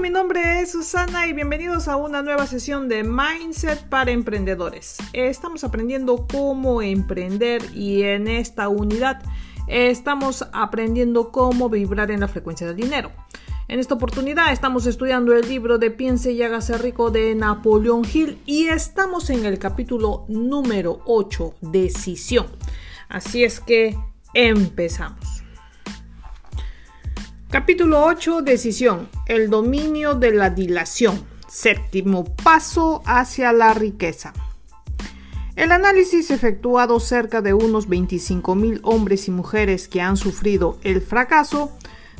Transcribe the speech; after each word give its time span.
mi 0.00 0.08
nombre 0.08 0.60
es 0.60 0.72
Susana 0.72 1.26
y 1.26 1.34
bienvenidos 1.34 1.86
a 1.86 1.96
una 1.96 2.22
nueva 2.22 2.46
sesión 2.46 2.88
de 2.88 3.04
Mindset 3.04 3.86
para 3.90 4.10
Emprendedores. 4.10 4.96
Estamos 5.12 5.62
aprendiendo 5.62 6.26
cómo 6.26 6.80
emprender 6.80 7.62
y 7.74 8.04
en 8.04 8.26
esta 8.26 8.70
unidad 8.70 9.22
estamos 9.66 10.48
aprendiendo 10.54 11.30
cómo 11.30 11.68
vibrar 11.68 12.10
en 12.10 12.20
la 12.20 12.28
frecuencia 12.28 12.66
del 12.66 12.76
dinero. 12.76 13.12
En 13.68 13.78
esta 13.78 13.94
oportunidad 13.94 14.52
estamos 14.52 14.86
estudiando 14.86 15.34
el 15.34 15.46
libro 15.46 15.76
de 15.76 15.90
Piense 15.90 16.32
y 16.32 16.42
hágase 16.42 16.78
rico 16.78 17.10
de 17.10 17.34
Napoleón 17.34 18.02
Hill 18.10 18.38
y 18.46 18.68
estamos 18.68 19.28
en 19.28 19.44
el 19.44 19.58
capítulo 19.58 20.24
número 20.28 21.02
8, 21.04 21.56
decisión. 21.60 22.46
Así 23.10 23.44
es 23.44 23.60
que 23.60 23.98
empezamos. 24.32 25.39
Capítulo 27.50 28.04
8, 28.04 28.42
decisión. 28.42 29.08
El 29.26 29.50
dominio 29.50 30.14
de 30.14 30.32
la 30.32 30.50
dilación. 30.50 31.20
Séptimo 31.48 32.24
paso 32.24 33.02
hacia 33.04 33.52
la 33.52 33.74
riqueza. 33.74 34.32
El 35.56 35.72
análisis 35.72 36.30
efectuado 36.30 37.00
cerca 37.00 37.42
de 37.42 37.52
unos 37.52 37.88
25.000 37.88 38.78
hombres 38.84 39.26
y 39.26 39.32
mujeres 39.32 39.88
que 39.88 40.00
han 40.00 40.16
sufrido 40.16 40.78
el 40.84 41.00
fracaso 41.00 41.72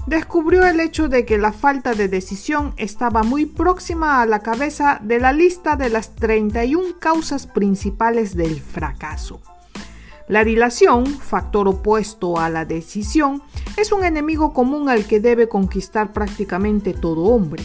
descubrió 0.09 0.67
el 0.67 0.81
hecho 0.81 1.09
de 1.09 1.25
que 1.25 1.39
la 1.39 1.53
falta 1.53 1.95
de 1.95 2.09
decisión 2.09 2.75
estaba 2.77 3.23
muy 3.23 3.47
próxima 3.47 4.23
a 4.23 4.27
la 4.27 4.41
cabeza 4.41 4.99
de 5.01 5.21
la 5.21 5.33
lista 5.33 5.77
de 5.77 5.91
las 5.91 6.17
31 6.17 6.99
causas 6.99 7.47
principales 7.47 8.35
del 8.35 8.61
fracaso. 8.61 9.41
La 10.31 10.45
dilación, 10.45 11.07
factor 11.07 11.67
opuesto 11.67 12.39
a 12.39 12.49
la 12.51 12.65
decisión, 12.65 13.43
es 13.77 13.91
un 13.91 14.05
enemigo 14.05 14.53
común 14.53 14.89
al 14.89 15.05
que 15.05 15.19
debe 15.19 15.49
conquistar 15.49 16.13
prácticamente 16.13 16.95
todo 16.95 17.23
hombre. 17.23 17.65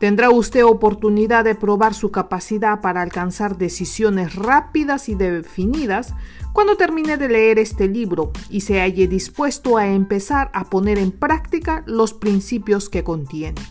Tendrá 0.00 0.30
usted 0.30 0.64
oportunidad 0.64 1.44
de 1.44 1.54
probar 1.54 1.94
su 1.94 2.10
capacidad 2.10 2.80
para 2.80 3.00
alcanzar 3.00 3.58
decisiones 3.58 4.34
rápidas 4.34 5.08
y 5.08 5.14
definidas 5.14 6.14
cuando 6.52 6.76
termine 6.76 7.16
de 7.16 7.28
leer 7.28 7.60
este 7.60 7.86
libro 7.86 8.32
y 8.50 8.62
se 8.62 8.80
halle 8.80 9.06
dispuesto 9.06 9.76
a 9.76 9.86
empezar 9.86 10.50
a 10.52 10.64
poner 10.64 10.98
en 10.98 11.12
práctica 11.12 11.84
los 11.86 12.12
principios 12.12 12.88
que 12.88 13.04
contiene. 13.04 13.62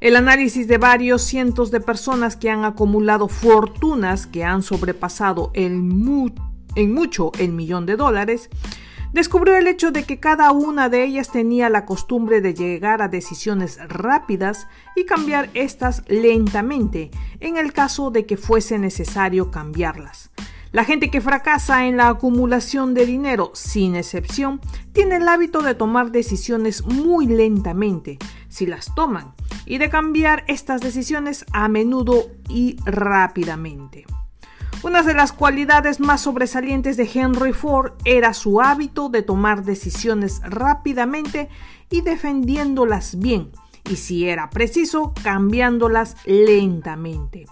El 0.00 0.16
análisis 0.16 0.66
de 0.66 0.78
varios 0.78 1.22
cientos 1.22 1.70
de 1.70 1.80
personas 1.80 2.36
que 2.36 2.50
han 2.50 2.64
acumulado 2.64 3.28
fortunas 3.28 4.26
que 4.26 4.42
han 4.42 4.62
sobrepasado 4.62 5.52
en 6.74 6.92
mucho 6.92 7.32
el 7.38 7.52
millón 7.52 7.86
de 7.86 7.96
dólares 7.96 8.50
descubrió 9.12 9.56
el 9.56 9.66
hecho 9.66 9.90
de 9.90 10.04
que 10.04 10.20
cada 10.20 10.52
una 10.52 10.88
de 10.88 11.04
ellas 11.04 11.30
tenía 11.30 11.68
la 11.68 11.86
costumbre 11.86 12.40
de 12.40 12.54
llegar 12.54 13.02
a 13.02 13.08
decisiones 13.08 13.78
rápidas 13.88 14.68
y 14.96 15.04
cambiar 15.04 15.50
estas 15.54 16.02
lentamente 16.08 17.10
en 17.40 17.56
el 17.56 17.72
caso 17.72 18.10
de 18.10 18.26
que 18.26 18.36
fuese 18.36 18.78
necesario 18.78 19.50
cambiarlas. 19.50 20.30
La 20.70 20.84
gente 20.84 21.10
que 21.10 21.22
fracasa 21.22 21.86
en 21.86 21.96
la 21.96 22.10
acumulación 22.10 22.92
de 22.92 23.06
dinero, 23.06 23.52
sin 23.54 23.96
excepción, 23.96 24.60
tiene 24.92 25.16
el 25.16 25.26
hábito 25.26 25.62
de 25.62 25.74
tomar 25.74 26.12
decisiones 26.12 26.84
muy 26.84 27.26
lentamente, 27.26 28.18
si 28.48 28.66
las 28.66 28.94
toman, 28.94 29.32
y 29.64 29.78
de 29.78 29.88
cambiar 29.88 30.44
estas 30.46 30.82
decisiones 30.82 31.46
a 31.52 31.68
menudo 31.68 32.26
y 32.50 32.76
rápidamente. 32.84 34.04
Una 34.84 35.02
de 35.02 35.12
las 35.12 35.32
cualidades 35.32 35.98
más 35.98 36.20
sobresalientes 36.20 36.96
de 36.96 37.10
Henry 37.12 37.52
Ford 37.52 37.94
era 38.04 38.32
su 38.32 38.60
hábito 38.60 39.08
de 39.08 39.22
tomar 39.22 39.64
decisiones 39.64 40.40
rápidamente 40.44 41.48
y 41.90 42.02
defendiéndolas 42.02 43.18
bien, 43.18 43.50
y 43.90 43.96
si 43.96 44.28
era 44.28 44.50
preciso, 44.50 45.14
cambiándolas 45.24 46.16
lentamente. 46.26 47.46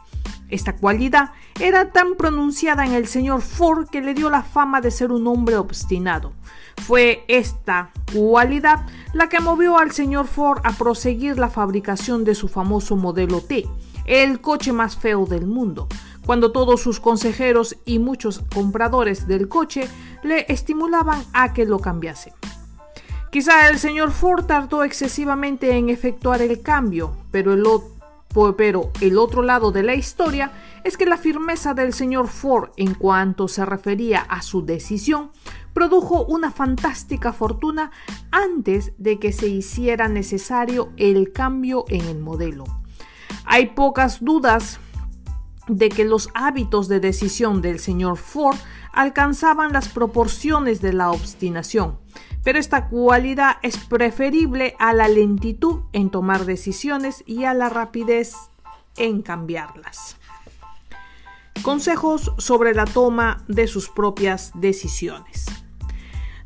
Esta 0.49 0.77
cualidad 0.77 1.33
era 1.59 1.91
tan 1.91 2.15
pronunciada 2.15 2.87
en 2.87 2.93
el 2.93 3.09
señor 3.09 3.43
Ford 3.43 3.89
que 3.89 4.03
le 4.03 4.15
dio 4.15 4.31
la 4.31 4.45
fama 4.45 4.81
de 4.81 4.93
ser 4.93 5.11
un 5.11 5.27
hombre 5.27 5.57
obstinado. 5.57 6.33
Fue 6.77 7.25
esta 7.27 7.91
cualidad 8.15 8.87
la 9.13 9.29
que 9.29 9.41
movió 9.41 9.79
al 9.79 9.91
señor 9.91 10.29
Ford 10.29 10.61
a 10.63 10.71
proseguir 10.75 11.39
la 11.39 11.49
fabricación 11.49 12.23
de 12.23 12.37
su 12.37 12.47
famoso 12.47 12.95
modelo 12.95 13.41
T, 13.41 13.67
el 14.05 14.41
coche 14.41 14.73
más 14.73 14.97
feo 14.97 15.27
del 15.27 15.49
mundo, 15.49 15.89
cuando 16.27 16.53
todos 16.53 16.83
sus 16.83 17.01
consejeros 17.01 17.77
y 17.87 17.99
muchos 18.01 18.43
compradores 18.53 19.27
del 19.27 19.49
coche 19.49 19.89
le 20.23 20.45
estimulaban 20.53 21.25
a 21.33 21.55
que 21.55 21.65
lo 21.65 21.79
cambiase. 21.79 22.35
Quizá 23.31 23.69
el 23.69 23.79
señor 23.79 24.11
Ford 24.11 24.45
tardó 24.45 24.83
excesivamente 24.83 25.77
en 25.77 25.89
efectuar 25.89 26.43
el 26.43 26.61
cambio, 26.63 27.17
pero 27.31 27.53
el 27.53 27.65
pero 28.57 28.91
el 29.01 29.17
otro 29.17 29.41
lado 29.41 29.73
de 29.73 29.83
la 29.83 29.95
historia 29.95 30.53
es 30.85 30.99
que 30.99 31.07
la 31.07 31.17
firmeza 31.17 31.73
del 31.73 31.95
señor 31.95 32.29
Ford 32.29 32.71
en 32.77 32.93
cuanto 32.93 33.49
se 33.49 33.65
refería 33.65 34.21
a 34.21 34.43
su 34.43 34.65
decisión 34.67 35.31
produjo 35.73 36.25
una 36.25 36.51
fantástica 36.51 37.33
fortuna 37.33 37.91
antes 38.31 38.93
de 38.99 39.19
que 39.19 39.33
se 39.33 39.49
hiciera 39.49 40.09
necesario 40.09 40.91
el 40.97 41.33
cambio 41.33 41.87
en 41.89 42.03
el 42.07 42.19
modelo. 42.19 42.65
Hay 43.47 43.69
pocas 43.69 44.23
dudas 44.23 44.81
de 45.69 45.89
que 45.89 46.05
los 46.05 46.29
hábitos 46.35 46.89
de 46.89 47.01
decisión 47.01 47.61
del 47.61 47.79
señor 47.79 48.17
Ford 48.17 48.57
alcanzaban 48.93 49.73
las 49.73 49.89
proporciones 49.89 50.81
de 50.81 50.93
la 50.93 51.11
obstinación, 51.11 51.99
pero 52.43 52.59
esta 52.59 52.89
cualidad 52.89 53.57
es 53.63 53.77
preferible 53.77 54.77
a 54.79 54.93
la 54.93 55.09
lentitud 55.09 55.81
en 55.93 56.11
tomar 56.11 56.45
decisiones 56.45 57.23
y 57.27 57.45
a 57.45 57.55
la 57.55 57.69
rapidez 57.69 58.35
en 58.97 59.23
cambiarlas. 59.23 60.17
Consejos 61.63 62.33
sobre 62.39 62.75
la 62.75 62.85
toma 62.85 63.45
de 63.49 63.67
sus 63.67 63.89
propias 63.89 64.53
decisiones. 64.55 65.47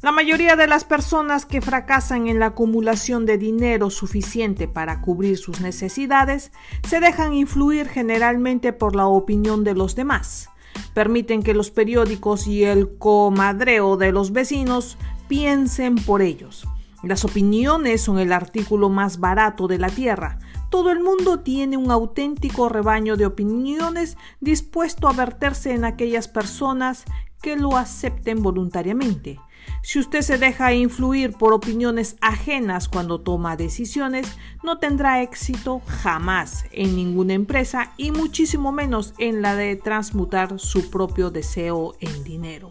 La 0.03 0.13
mayoría 0.13 0.57
de 0.57 0.67
las 0.67 0.85
personas 0.85 1.45
que 1.45 1.61
fracasan 1.61 2.27
en 2.27 2.39
la 2.39 2.47
acumulación 2.47 3.27
de 3.27 3.37
dinero 3.37 3.91
suficiente 3.91 4.67
para 4.67 5.03
cubrir 5.03 5.37
sus 5.37 5.61
necesidades 5.61 6.53
se 6.89 7.01
dejan 7.01 7.35
influir 7.35 7.87
generalmente 7.87 8.73
por 8.73 8.97
la 8.97 9.07
opinión 9.07 9.63
de 9.63 9.75
los 9.75 9.97
demás. 9.97 10.49
Permiten 10.95 11.43
que 11.43 11.53
los 11.53 11.71
periódicos 11.71 12.47
y 12.47 12.65
el 12.65 12.97
comadreo 12.97 13.99
de 13.99 14.11
los 14.11 14.33
vecinos 14.33 14.97
piensen 15.29 15.97
por 15.97 16.23
ellos. 16.23 16.67
Las 17.03 17.27
opiniones 17.27 18.01
son 18.01 18.19
el 18.19 18.33
artículo 18.33 18.89
más 18.89 19.21
barato 19.21 19.69
de 19.69 19.79
la 19.79 19.91
tierra. 19.91 20.39
Todo 20.71 20.93
el 20.93 21.01
mundo 21.01 21.41
tiene 21.41 21.77
un 21.77 21.91
auténtico 21.91 22.71
rebaño 22.71 23.19
de 23.19 23.27
opiniones 23.27 24.17
dispuesto 24.41 25.09
a 25.09 25.13
verterse 25.13 25.75
en 25.75 25.85
aquellas 25.85 26.27
personas 26.27 27.05
que 27.43 27.57
lo 27.57 27.77
acepten 27.77 28.43
voluntariamente. 28.43 29.39
Si 29.83 29.99
usted 29.99 30.23
se 30.23 30.39
deja 30.39 30.75
influir 30.75 31.33
por 31.33 31.53
opiniones 31.53 32.17
ajenas 32.21 32.89
cuando 32.89 33.21
toma 33.21 33.57
decisiones, 33.57 34.27
no 34.63 34.79
tendrá 34.79 35.23
éxito 35.23 35.81
jamás 35.87 36.65
en 36.73 36.97
ninguna 36.97 37.33
empresa 37.33 37.93
y 37.97 38.11
muchísimo 38.11 38.73
menos 38.73 39.15
en 39.19 39.43
la 39.43 39.55
de 39.55 39.77
transmutar 39.77 40.59
su 40.59 40.91
propio 40.91 41.31
deseo 41.31 41.95
en 42.01 42.25
dinero. 42.25 42.69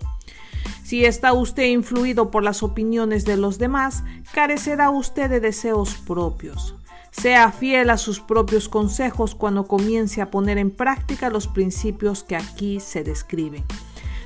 Si 0.84 1.06
está 1.06 1.34
usted 1.34 1.66
influido 1.66 2.32
por 2.32 2.44
las 2.44 2.64
opiniones 2.64 3.26
de 3.26 3.38
los 3.38 3.60
demás, 3.60 4.04
carecerá 4.34 4.90
usted 4.90 5.30
de 5.30 5.40
deseos 5.40 5.96
propios. 5.96 6.76
Sea 7.12 7.52
fiel 7.52 7.90
a 7.90 7.98
sus 7.98 8.20
propios 8.20 8.70
consejos 8.70 9.36
cuando 9.36 9.68
comience 9.68 10.22
a 10.22 10.32
poner 10.32 10.58
en 10.58 10.72
práctica 10.72 11.30
los 11.30 11.48
principios 11.48 12.24
que 12.24 12.36
aquí 12.36 12.80
se 12.80 13.04
describen, 13.04 13.64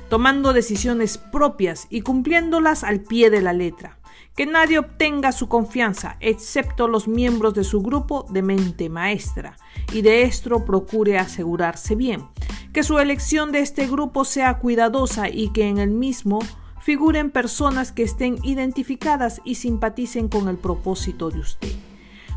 tomando 0.08 0.52
decisiones 0.52 1.18
propias 1.18 1.86
y 1.90 2.02
cumpliéndolas 2.02 2.84
al 2.84 3.00
pie 3.00 3.30
de 3.30 3.42
la 3.42 3.52
letra. 3.52 3.98
Que 4.36 4.46
nadie 4.46 4.78
obtenga 4.78 5.30
su 5.30 5.48
confianza, 5.48 6.16
excepto 6.20 6.88
los 6.88 7.06
miembros 7.06 7.54
de 7.54 7.62
su 7.62 7.82
grupo 7.82 8.26
de 8.30 8.42
mente 8.42 8.88
maestra, 8.88 9.56
y 9.92 10.02
de 10.02 10.22
esto 10.22 10.64
procure 10.64 11.18
asegurarse 11.18 11.94
bien 11.94 12.26
que 12.74 12.82
su 12.82 12.98
elección 12.98 13.52
de 13.52 13.60
este 13.60 13.86
grupo 13.86 14.24
sea 14.24 14.58
cuidadosa 14.58 15.28
y 15.28 15.50
que 15.50 15.68
en 15.68 15.78
el 15.78 15.90
mismo 15.90 16.40
figuren 16.80 17.30
personas 17.30 17.92
que 17.92 18.02
estén 18.02 18.36
identificadas 18.42 19.40
y 19.44 19.54
simpaticen 19.54 20.28
con 20.28 20.48
el 20.48 20.56
propósito 20.56 21.30
de 21.30 21.38
usted. 21.38 21.72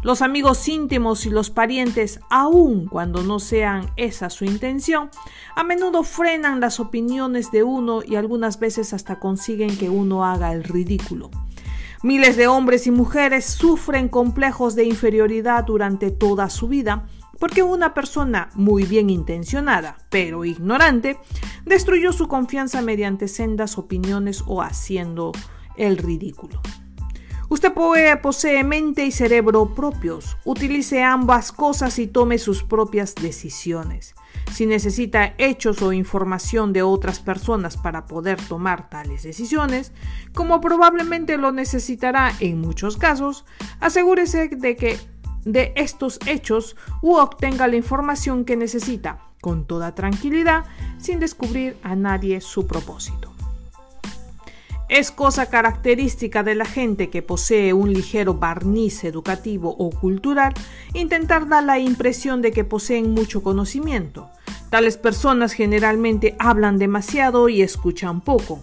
Los 0.04 0.22
amigos 0.22 0.68
íntimos 0.68 1.26
y 1.26 1.30
los 1.30 1.50
parientes, 1.50 2.20
aun 2.30 2.86
cuando 2.86 3.24
no 3.24 3.40
sean 3.40 3.92
esa 3.96 4.30
su 4.30 4.46
intención, 4.46 5.10
a 5.56 5.64
menudo 5.64 6.04
frenan 6.04 6.60
las 6.60 6.80
opiniones 6.80 7.52
de 7.52 7.64
uno 7.64 8.02
y 8.06 8.16
algunas 8.16 8.60
veces 8.60 8.94
hasta 8.94 9.20
consiguen 9.20 9.76
que 9.78 9.90
uno 9.90 10.24
haga 10.24 10.54
el 10.54 10.64
ridículo. 10.64 11.32
Miles 12.04 12.38
de 12.38 12.48
hombres 12.48 12.86
y 12.86 12.92
mujeres 12.92 13.46
sufren 13.46 14.08
complejos 14.08 14.76
de 14.76 14.86
inferioridad 14.86 15.66
durante 15.66 16.12
toda 16.12 16.50
su 16.50 16.68
vida 16.68 17.08
porque 17.40 17.64
una 17.64 17.94
persona 17.94 18.50
muy 18.56 18.84
bien 18.84 19.10
intencionada, 19.10 19.98
pero 20.10 20.46
ignorante, 20.46 21.20
destruyó 21.66 22.14
su 22.14 22.28
confianza 22.28 22.82
mediante 22.82 23.28
sendas 23.28 23.78
opiniones 23.78 24.44
o 24.48 24.62
haciendo 24.62 25.32
el 25.76 25.98
ridículo. 25.98 26.62
Usted 27.50 27.74
posee 28.22 28.64
mente 28.64 29.06
y 29.06 29.12
cerebro 29.12 29.74
propios. 29.74 30.38
Utilice 30.44 31.02
ambas 31.02 31.54
cosas 31.54 31.98
y 31.98 32.08
tome 32.08 32.40
sus 32.40 32.64
propias 32.64 33.16
decisiones. 33.16 34.16
Si 34.52 34.66
necesita 34.66 35.34
hechos 35.38 35.82
o 35.82 35.94
información 35.94 36.74
de 36.74 36.82
otras 36.82 37.20
personas 37.20 37.78
para 37.78 38.06
poder 38.06 38.40
tomar 38.42 38.90
tales 38.90 39.24
decisiones, 39.24 39.94
como 40.34 40.60
probablemente 40.60 41.38
lo 41.38 41.52
necesitará 41.52 42.34
en 42.40 42.60
muchos 42.60 42.98
casos, 42.98 43.46
asegúrese 43.80 44.50
de 44.50 44.76
que 44.76 44.98
de 45.46 45.72
estos 45.78 46.20
hechos 46.26 46.76
u 47.02 47.16
obtenga 47.16 47.68
la 47.68 47.78
información 47.78 48.44
que 48.44 48.58
necesita 48.58 49.20
con 49.40 49.66
toda 49.66 49.96
tranquilidad 49.96 50.66
sin 50.98 51.20
descubrir 51.20 51.78
a 51.84 51.96
nadie 51.96 52.42
su 52.42 52.68
propósito. 52.68 53.37
Es 54.90 55.12
cosa 55.12 55.48
característica 55.48 56.44
de 56.44 56.56
la 56.56 56.64
gente 56.64 57.10
que 57.10 57.22
posee 57.22 57.74
un 57.74 57.92
ligero 57.92 58.36
barniz 58.36 59.04
educativo 59.04 59.76
o 59.78 59.90
cultural 59.90 60.54
intentar 60.94 61.50
dar 61.50 61.64
la 61.64 61.78
impresión 61.78 62.42
de 62.42 62.52
que 62.52 62.64
poseen 62.64 63.12
mucho 63.12 63.44
conocimiento. 63.44 64.30
Tales 64.70 64.96
personas 64.96 65.52
generalmente 65.52 66.38
hablan 66.40 66.78
demasiado 66.78 67.50
y 67.50 67.62
escuchan 67.62 68.22
poco. 68.22 68.62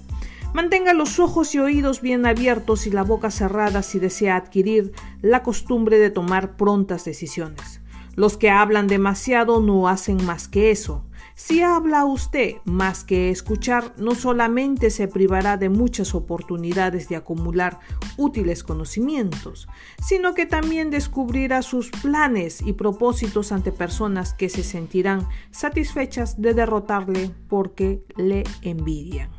Mantenga 0.55 0.95
los 0.95 1.19
ojos 1.19 1.55
y 1.55 1.59
oídos 1.59 2.01
bien 2.01 2.25
abiertos 2.25 2.87
y 2.87 2.91
la 2.91 3.03
boca 3.03 3.31
cerrada 3.31 3.83
si 3.83 3.99
desea 3.99 4.37
adquirir 4.37 4.93
la 5.21 5.43
costumbre 5.43 5.99
de 5.99 6.09
tomar 6.09 6.57
prontas 6.57 7.05
decisiones. 7.05 7.83
Los 8.17 8.39
que 8.39 8.49
hablan 8.49 8.87
demasiado 8.87 9.61
no 9.61 9.89
hacen 9.89 10.25
más 10.25 10.49
que 10.49 10.71
eso. 10.71 11.05
Si 11.37 11.63
habla 11.63 12.05
usted 12.05 12.59
más 12.65 13.03
que 13.03 13.29
escuchar, 13.31 13.93
no 13.97 14.15
solamente 14.15 14.91
se 14.91 15.09
privará 15.09 15.57
de 15.57 15.69
muchas 15.69 16.15
oportunidades 16.15 17.09
de 17.09 17.17
acumular 17.17 17.81
útiles 18.17 18.63
conocimientos, 18.63 19.67
sino 20.01 20.35
que 20.35 20.47
también 20.47 20.91
descubrirá 20.91 21.63
sus 21.63 21.91
planes 21.91 22.63
y 22.63 22.75
propósitos 22.75 23.51
ante 23.51 23.73
personas 23.73 24.33
que 24.33 24.49
se 24.49 24.63
sentirán 24.63 25.29
satisfechas 25.51 26.41
de 26.41 26.55
derrotarle 26.55 27.33
porque 27.49 28.05
le 28.17 28.45
envidian. 28.63 29.31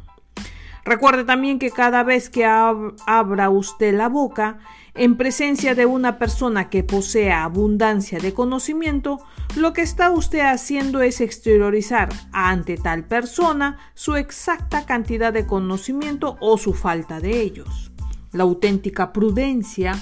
Recuerde 0.84 1.24
también 1.24 1.60
que 1.60 1.72
cada 1.72 2.04
vez 2.04 2.30
que 2.30 2.46
abra 2.46 3.50
usted 3.50 3.96
la 3.96 4.10
boca, 4.10 4.60
en 4.96 5.16
presencia 5.16 5.76
de 5.76 5.86
una 5.86 6.20
persona 6.20 6.70
que 6.70 6.84
posea 6.84 7.44
abundancia 7.44 8.20
de 8.20 8.34
conocimiento, 8.34 9.20
lo 9.56 9.72
que 9.72 9.82
está 9.82 10.12
usted 10.12 10.42
haciendo 10.42 11.02
es 11.02 11.22
exteriorizar 11.22 12.10
ante 12.34 12.76
tal 12.78 13.06
persona 13.06 13.78
su 13.94 14.16
exacta 14.16 14.86
cantidad 14.86 15.32
de 15.32 15.46
conocimiento 15.48 16.38
o 16.42 16.58
su 16.58 16.74
falta 16.74 17.20
de 17.22 17.42
ellos. 17.42 17.92
La 18.34 18.44
auténtica 18.44 19.14
prudencia 19.14 19.94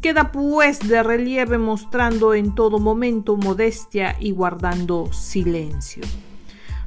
queda 0.00 0.32
pues 0.32 0.80
de 0.80 1.02
relieve 1.02 1.58
mostrando 1.58 2.32
en 2.34 2.54
todo 2.54 2.78
momento 2.78 3.36
modestia 3.36 4.16
y 4.18 4.32
guardando 4.32 5.12
silencio. 5.12 6.02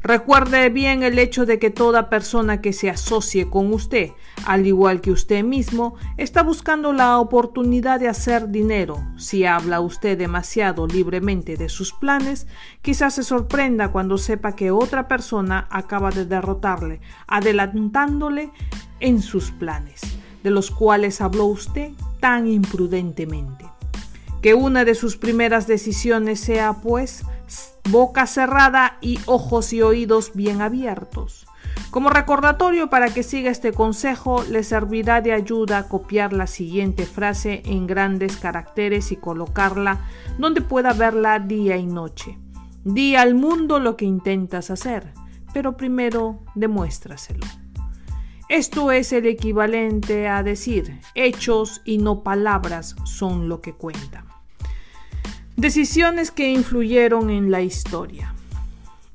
Recuerde 0.06 0.70
bien 0.70 1.02
el 1.02 1.18
hecho 1.18 1.48
de 1.48 1.58
que 1.58 1.72
toda 1.72 2.12
persona 2.12 2.62
que 2.62 2.74
se 2.74 2.92
asocie 2.92 3.50
con 3.50 3.74
usted, 3.74 4.12
al 4.46 4.68
igual 4.68 5.02
que 5.02 5.10
usted 5.10 5.44
mismo, 5.44 5.96
está 6.18 6.44
buscando 6.44 6.94
la 6.94 7.18
oportunidad 7.18 8.00
de 8.00 8.08
hacer 8.08 8.50
dinero. 8.50 9.04
Si 9.18 9.46
habla 9.46 9.80
usted 9.80 10.16
demasiado 10.16 10.86
libremente 10.86 11.58
de 11.58 11.70
sus 11.70 11.92
planes, 11.92 12.46
quizás 12.84 13.16
se 13.16 13.24
sorprenda 13.24 13.92
cuando 13.92 14.20
sepa 14.20 14.56
que 14.56 14.70
otra 14.70 15.08
persona 15.08 15.68
acaba 15.72 16.12
de 16.12 16.26
derrotarle, 16.26 17.02
adelantándole 17.26 18.52
en 19.00 19.24
sus 19.24 19.50
planes, 19.50 20.02
de 20.44 20.52
los 20.52 20.70
cuales 20.70 21.20
habló 21.20 21.46
usted 21.46 21.94
tan 22.20 22.48
imprudentemente. 22.48 23.66
Que 24.44 24.54
una 24.54 24.86
de 24.86 24.94
sus 24.94 25.18
primeras 25.18 25.66
decisiones 25.66 26.42
sea, 26.42 26.74
pues, 26.74 27.24
boca 27.90 28.28
cerrada 28.28 28.98
y 29.02 29.20
ojos 29.26 29.74
y 29.74 29.82
oídos 29.82 30.32
bien 30.34 30.62
abiertos. 30.62 31.48
Como 31.92 32.10
recordatorio 32.10 32.90
para 32.90 33.14
que 33.14 33.24
siga 33.24 33.50
este 33.50 33.72
consejo, 33.72 34.44
le 34.44 34.64
servirá 34.64 35.22
de 35.22 35.32
ayuda 35.32 35.88
copiar 35.88 36.34
la 36.34 36.48
siguiente 36.48 37.06
frase 37.06 37.62
en 37.66 37.88
grandes 37.88 38.38
caracteres 38.38 39.12
y 39.12 39.16
colocarla 39.16 40.00
donde 40.38 40.62
pueda 40.62 40.94
verla 40.94 41.40
día 41.40 41.78
y 41.78 41.86
noche. 41.86 42.38
Di 42.84 43.16
al 43.16 43.34
mundo 43.34 43.80
lo 43.80 43.96
que 43.96 44.06
intentas 44.06 44.72
hacer, 44.72 45.14
pero 45.54 45.78
primero 45.78 46.44
demuéstraselo. 46.54 47.46
Esto 48.50 48.92
es 48.92 49.12
el 49.12 49.26
equivalente 49.26 50.28
a 50.28 50.44
decir, 50.44 51.00
hechos 51.16 51.82
y 51.84 51.98
no 51.98 52.22
palabras 52.24 52.96
son 53.06 53.50
lo 53.50 53.62
que 53.62 53.74
cuentan. 53.74 54.35
Decisiones 55.58 56.32
que 56.32 56.52
influyeron 56.52 57.30
en 57.30 57.50
la 57.50 57.62
historia. 57.62 58.34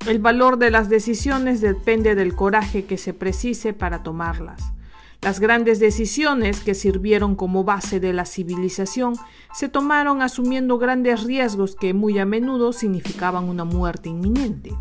El 0.07 0.21
valor 0.21 0.57
de 0.57 0.71
las 0.71 0.89
decisiones 0.89 1.61
depende 1.61 2.15
del 2.15 2.35
coraje 2.35 2.87
que 2.87 2.97
se 2.97 3.13
precise 3.13 3.75
para 3.75 4.03
tomarlas. 4.03 4.73
Las 5.21 5.39
grandes 5.39 5.81
decisiones 5.81 6.61
que 6.61 6.75
sirvieron 6.75 7.37
como 7.37 7.63
base 7.63 8.01
de 8.01 8.15
la 8.15 8.25
civilización 8.25 9.17
se 9.53 9.69
tomaron 9.69 10.23
asumiendo 10.23 10.79
grandes 10.79 11.25
riesgos 11.25 11.77
que 11.77 11.93
muy 11.93 12.19
a 12.19 12.25
menudo 12.25 12.73
significaban 12.73 13.45
una 13.45 13.65
muerte 13.65 14.09
inminente. 14.09 14.73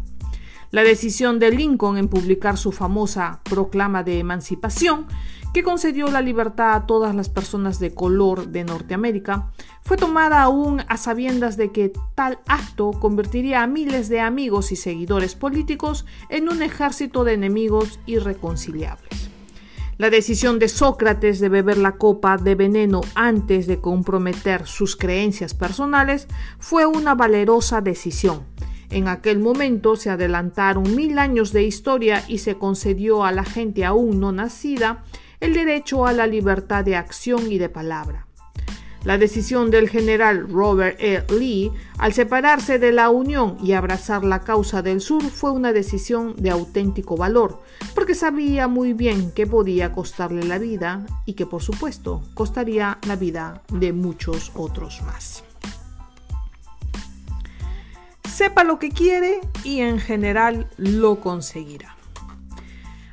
La 0.71 0.83
decisión 0.83 1.39
de 1.39 1.49
Lincoln 1.49 1.97
en 1.97 2.07
publicar 2.07 2.55
su 2.55 2.71
famosa 2.71 3.41
proclama 3.43 4.03
de 4.03 4.19
emancipación 4.19 5.07
que 5.51 5.63
concedió 5.63 6.09
la 6.09 6.21
libertad 6.21 6.75
a 6.75 6.85
todas 6.85 7.15
las 7.15 7.27
personas 7.27 7.79
de 7.79 7.95
color 7.95 8.49
de 8.49 8.63
Norteamérica, 8.63 9.51
fue 9.81 9.97
tomada 9.97 10.43
aún 10.43 10.83
a 10.87 10.97
sabiendas 10.97 11.57
de 11.57 11.71
que 11.71 11.91
tal 12.13 12.39
acto 12.47 12.91
convertiría 12.91 13.63
a 13.63 13.67
miles 13.67 14.09
de 14.09 14.19
amigos 14.19 14.71
y 14.71 14.75
seguidores 14.75 15.33
políticos 15.33 16.05
en 16.29 16.49
un 16.49 16.61
ejército 16.61 17.23
de 17.23 17.33
enemigos 17.33 17.99
irreconciliables. 18.05 19.31
La 19.97 20.11
decisión 20.11 20.59
de 20.59 20.69
Sócrates 20.69 21.39
de 21.39 21.49
beber 21.49 21.79
la 21.79 21.97
copa 21.97 22.37
de 22.37 22.53
veneno 22.53 23.01
antes 23.15 23.65
de 23.65 23.81
comprometer 23.81 24.67
sus 24.67 24.95
creencias 24.95 25.55
personales 25.55 26.27
fue 26.59 26.85
una 26.85 27.15
valerosa 27.15 27.81
decisión. 27.81 28.45
En 28.91 29.07
aquel 29.07 29.39
momento 29.39 29.95
se 29.95 30.09
adelantaron 30.09 30.95
mil 30.95 31.19
años 31.19 31.53
de 31.53 31.63
historia 31.63 32.23
y 32.27 32.39
se 32.39 32.57
concedió 32.57 33.23
a 33.23 33.31
la 33.31 33.43
gente 33.43 33.85
aún 33.85 34.19
no 34.19 34.31
nacida 34.31 35.03
el 35.39 35.53
derecho 35.53 36.05
a 36.05 36.13
la 36.13 36.27
libertad 36.27 36.83
de 36.83 36.95
acción 36.95 37.51
y 37.51 37.59
de 37.59 37.69
palabra. 37.69 38.25
La 39.05 39.17
decisión 39.17 39.71
del 39.71 39.89
general 39.89 40.49
Robert 40.49 40.97
E. 40.99 41.23
Lee 41.29 41.71
al 41.97 42.11
separarse 42.11 42.79
de 42.79 42.91
la 42.91 43.09
Unión 43.09 43.57
y 43.63 43.71
abrazar 43.71 44.25
la 44.25 44.41
causa 44.41 44.81
del 44.81 44.99
Sur 44.99 45.23
fue 45.23 45.51
una 45.51 45.71
decisión 45.71 46.35
de 46.35 46.49
auténtico 46.49 47.15
valor, 47.15 47.61
porque 47.95 48.13
sabía 48.13 48.67
muy 48.67 48.91
bien 48.91 49.31
que 49.31 49.47
podía 49.47 49.93
costarle 49.93 50.43
la 50.43 50.57
vida 50.57 51.05
y 51.25 51.33
que 51.33 51.45
por 51.45 51.61
supuesto 51.61 52.23
costaría 52.33 52.97
la 53.07 53.15
vida 53.15 53.61
de 53.71 53.93
muchos 53.93 54.51
otros 54.53 55.01
más. 55.03 55.48
Sepa 58.39 58.63
lo 58.63 58.79
que 58.79 58.89
quiere 58.89 59.41
y 59.65 59.81
en 59.81 59.99
general 59.99 60.69
lo 60.77 61.19
conseguirá. 61.19 61.97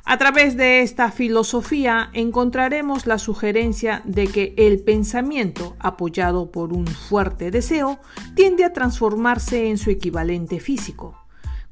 A 0.05 0.17
través 0.17 0.55
de 0.55 0.83
esta 0.83 1.11
filosofía 1.11 2.09
encontraremos 2.13 3.05
la 3.07 3.17
sugerencia 3.17 4.01
de 4.05 4.27
que 4.27 4.53
el 4.55 4.79
pensamiento, 4.79 5.75
apoyado 5.79 6.49
por 6.49 6.71
un 6.71 6.87
fuerte 6.87 7.51
deseo, 7.51 7.99
tiende 8.35 8.63
a 8.63 8.71
transformarse 8.71 9.67
en 9.67 9.77
su 9.77 9.89
equivalente 9.89 10.61
físico. 10.61 11.21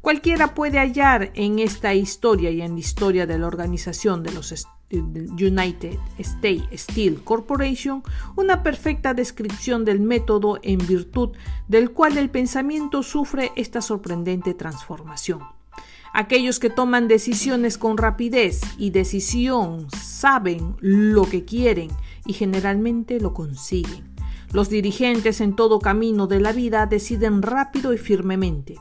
Cualquiera 0.01 0.53
puede 0.53 0.77
hallar 0.79 1.31
en 1.33 1.59
esta 1.59 1.93
historia 1.93 2.51
y 2.51 2.61
en 2.61 2.73
la 2.73 2.79
historia 2.79 3.25
de 3.25 3.39
la 3.39 3.47
organización 3.47 4.21
de 4.21 4.33
los 4.33 4.51
United 4.91 5.97
States 6.17 6.63
Steel 6.73 7.23
Corporation 7.23 8.03
una 8.35 8.63
perfecta 8.63 9.13
descripción 9.13 9.83
del 9.85 9.99
método 9.99 10.59
en 10.61 10.77
virtud 10.77 11.31
del 11.67 11.91
cual 11.91 12.17
el 12.17 12.29
pensamiento 12.29 13.03
sufre 13.03 13.51
esta 13.55 13.81
sorprendente 13.81 14.53
transformación. 14.53 15.41
Aquellos 16.13 16.59
que 16.59 16.69
toman 16.69 17.09
decisiones 17.09 17.77
con 17.77 17.97
rapidez 17.97 18.61
y 18.77 18.91
decisión 18.91 19.87
saben 19.91 20.75
lo 20.79 21.23
que 21.23 21.43
quieren 21.43 21.89
y 22.25 22.33
generalmente 22.33 23.19
lo 23.19 23.33
consiguen. 23.33 24.15
Los 24.53 24.69
dirigentes 24.69 25.41
en 25.41 25.57
todo 25.57 25.79
camino 25.79 26.27
de 26.27 26.39
la 26.39 26.53
vida 26.53 26.85
deciden 26.85 27.41
rápido 27.41 27.93
y 27.93 27.97
firmemente. 27.97 28.75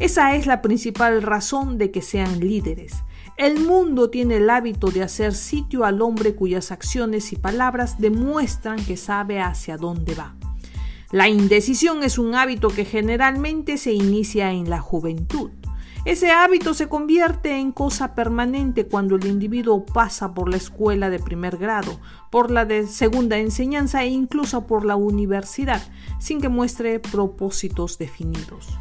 Esa 0.00 0.34
es 0.34 0.46
la 0.46 0.60
principal 0.60 1.22
razón 1.22 1.78
de 1.78 1.92
que 1.92 2.02
sean 2.02 2.40
líderes. 2.40 2.94
El 3.36 3.58
mundo 3.58 4.10
tiene 4.10 4.36
el 4.36 4.48
hábito 4.48 4.92
de 4.92 5.02
hacer 5.02 5.34
sitio 5.34 5.84
al 5.84 6.02
hombre 6.02 6.36
cuyas 6.36 6.70
acciones 6.70 7.32
y 7.32 7.36
palabras 7.36 7.98
demuestran 7.98 8.84
que 8.84 8.96
sabe 8.96 9.40
hacia 9.40 9.76
dónde 9.76 10.14
va. 10.14 10.36
La 11.10 11.28
indecisión 11.28 12.04
es 12.04 12.16
un 12.16 12.36
hábito 12.36 12.68
que 12.68 12.84
generalmente 12.84 13.76
se 13.76 13.92
inicia 13.92 14.52
en 14.52 14.70
la 14.70 14.80
juventud. 14.80 15.50
Ese 16.04 16.30
hábito 16.30 16.74
se 16.74 16.88
convierte 16.88 17.58
en 17.58 17.72
cosa 17.72 18.14
permanente 18.14 18.86
cuando 18.86 19.16
el 19.16 19.26
individuo 19.26 19.84
pasa 19.84 20.32
por 20.32 20.48
la 20.48 20.56
escuela 20.56 21.10
de 21.10 21.18
primer 21.18 21.56
grado, 21.56 21.98
por 22.30 22.52
la 22.52 22.64
de 22.64 22.86
segunda 22.86 23.38
enseñanza 23.38 24.04
e 24.04 24.08
incluso 24.08 24.64
por 24.66 24.84
la 24.84 24.94
universidad, 24.94 25.82
sin 26.20 26.40
que 26.40 26.48
muestre 26.48 27.00
propósitos 27.00 27.98
definidos. 27.98 28.78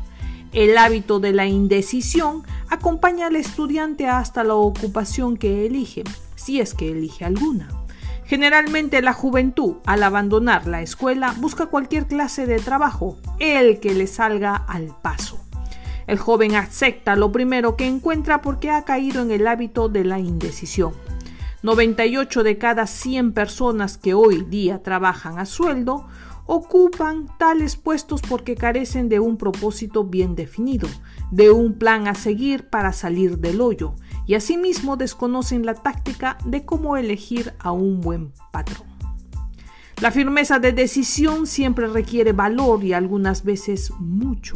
El 0.53 0.77
hábito 0.77 1.19
de 1.19 1.33
la 1.33 1.47
indecisión 1.47 2.43
acompaña 2.69 3.25
al 3.25 3.35
estudiante 3.35 4.07
hasta 4.07 4.43
la 4.43 4.53
ocupación 4.53 5.35
que 5.35 5.65
elige, 5.65 6.03
si 6.35 6.59
es 6.59 6.75
que 6.75 6.91
elige 6.91 7.25
alguna. 7.25 7.69
Generalmente 8.25 9.01
la 9.01 9.13
juventud, 9.13 9.77
al 9.87 10.03
abandonar 10.03 10.67
la 10.67 10.83
escuela, 10.83 11.33
busca 11.39 11.65
cualquier 11.65 12.05
clase 12.05 12.45
de 12.45 12.59
trabajo, 12.59 13.17
el 13.39 13.79
que 13.79 13.95
le 13.95 14.05
salga 14.05 14.55
al 14.55 14.95
paso. 15.01 15.43
El 16.05 16.19
joven 16.19 16.55
acepta 16.55 17.15
lo 17.15 17.31
primero 17.31 17.75
que 17.75 17.87
encuentra 17.87 18.43
porque 18.43 18.69
ha 18.69 18.83
caído 18.85 19.23
en 19.23 19.31
el 19.31 19.47
hábito 19.47 19.89
de 19.89 20.03
la 20.03 20.19
indecisión. 20.19 20.93
98 21.63 22.43
de 22.43 22.57
cada 22.59 22.85
100 22.85 23.33
personas 23.33 23.97
que 23.97 24.13
hoy 24.13 24.43
día 24.43 24.83
trabajan 24.83 25.39
a 25.39 25.45
sueldo 25.45 26.05
ocupan 26.45 27.27
tales 27.37 27.75
puestos 27.75 28.21
porque 28.21 28.55
carecen 28.55 29.09
de 29.09 29.19
un 29.19 29.37
propósito 29.37 30.03
bien 30.03 30.35
definido, 30.35 30.87
de 31.31 31.51
un 31.51 31.73
plan 31.73 32.07
a 32.07 32.15
seguir 32.15 32.69
para 32.69 32.93
salir 32.93 33.37
del 33.37 33.61
hoyo, 33.61 33.95
y 34.25 34.35
asimismo 34.35 34.97
desconocen 34.97 35.65
la 35.65 35.73
táctica 35.73 36.37
de 36.45 36.65
cómo 36.65 36.97
elegir 36.97 37.53
a 37.59 37.71
un 37.71 38.01
buen 38.01 38.33
patrón. 38.51 38.87
La 40.01 40.11
firmeza 40.11 40.59
de 40.59 40.73
decisión 40.73 41.47
siempre 41.47 41.87
requiere 41.87 42.33
valor 42.33 42.83
y 42.83 42.93
algunas 42.93 43.43
veces 43.43 43.91
mucho. 43.99 44.55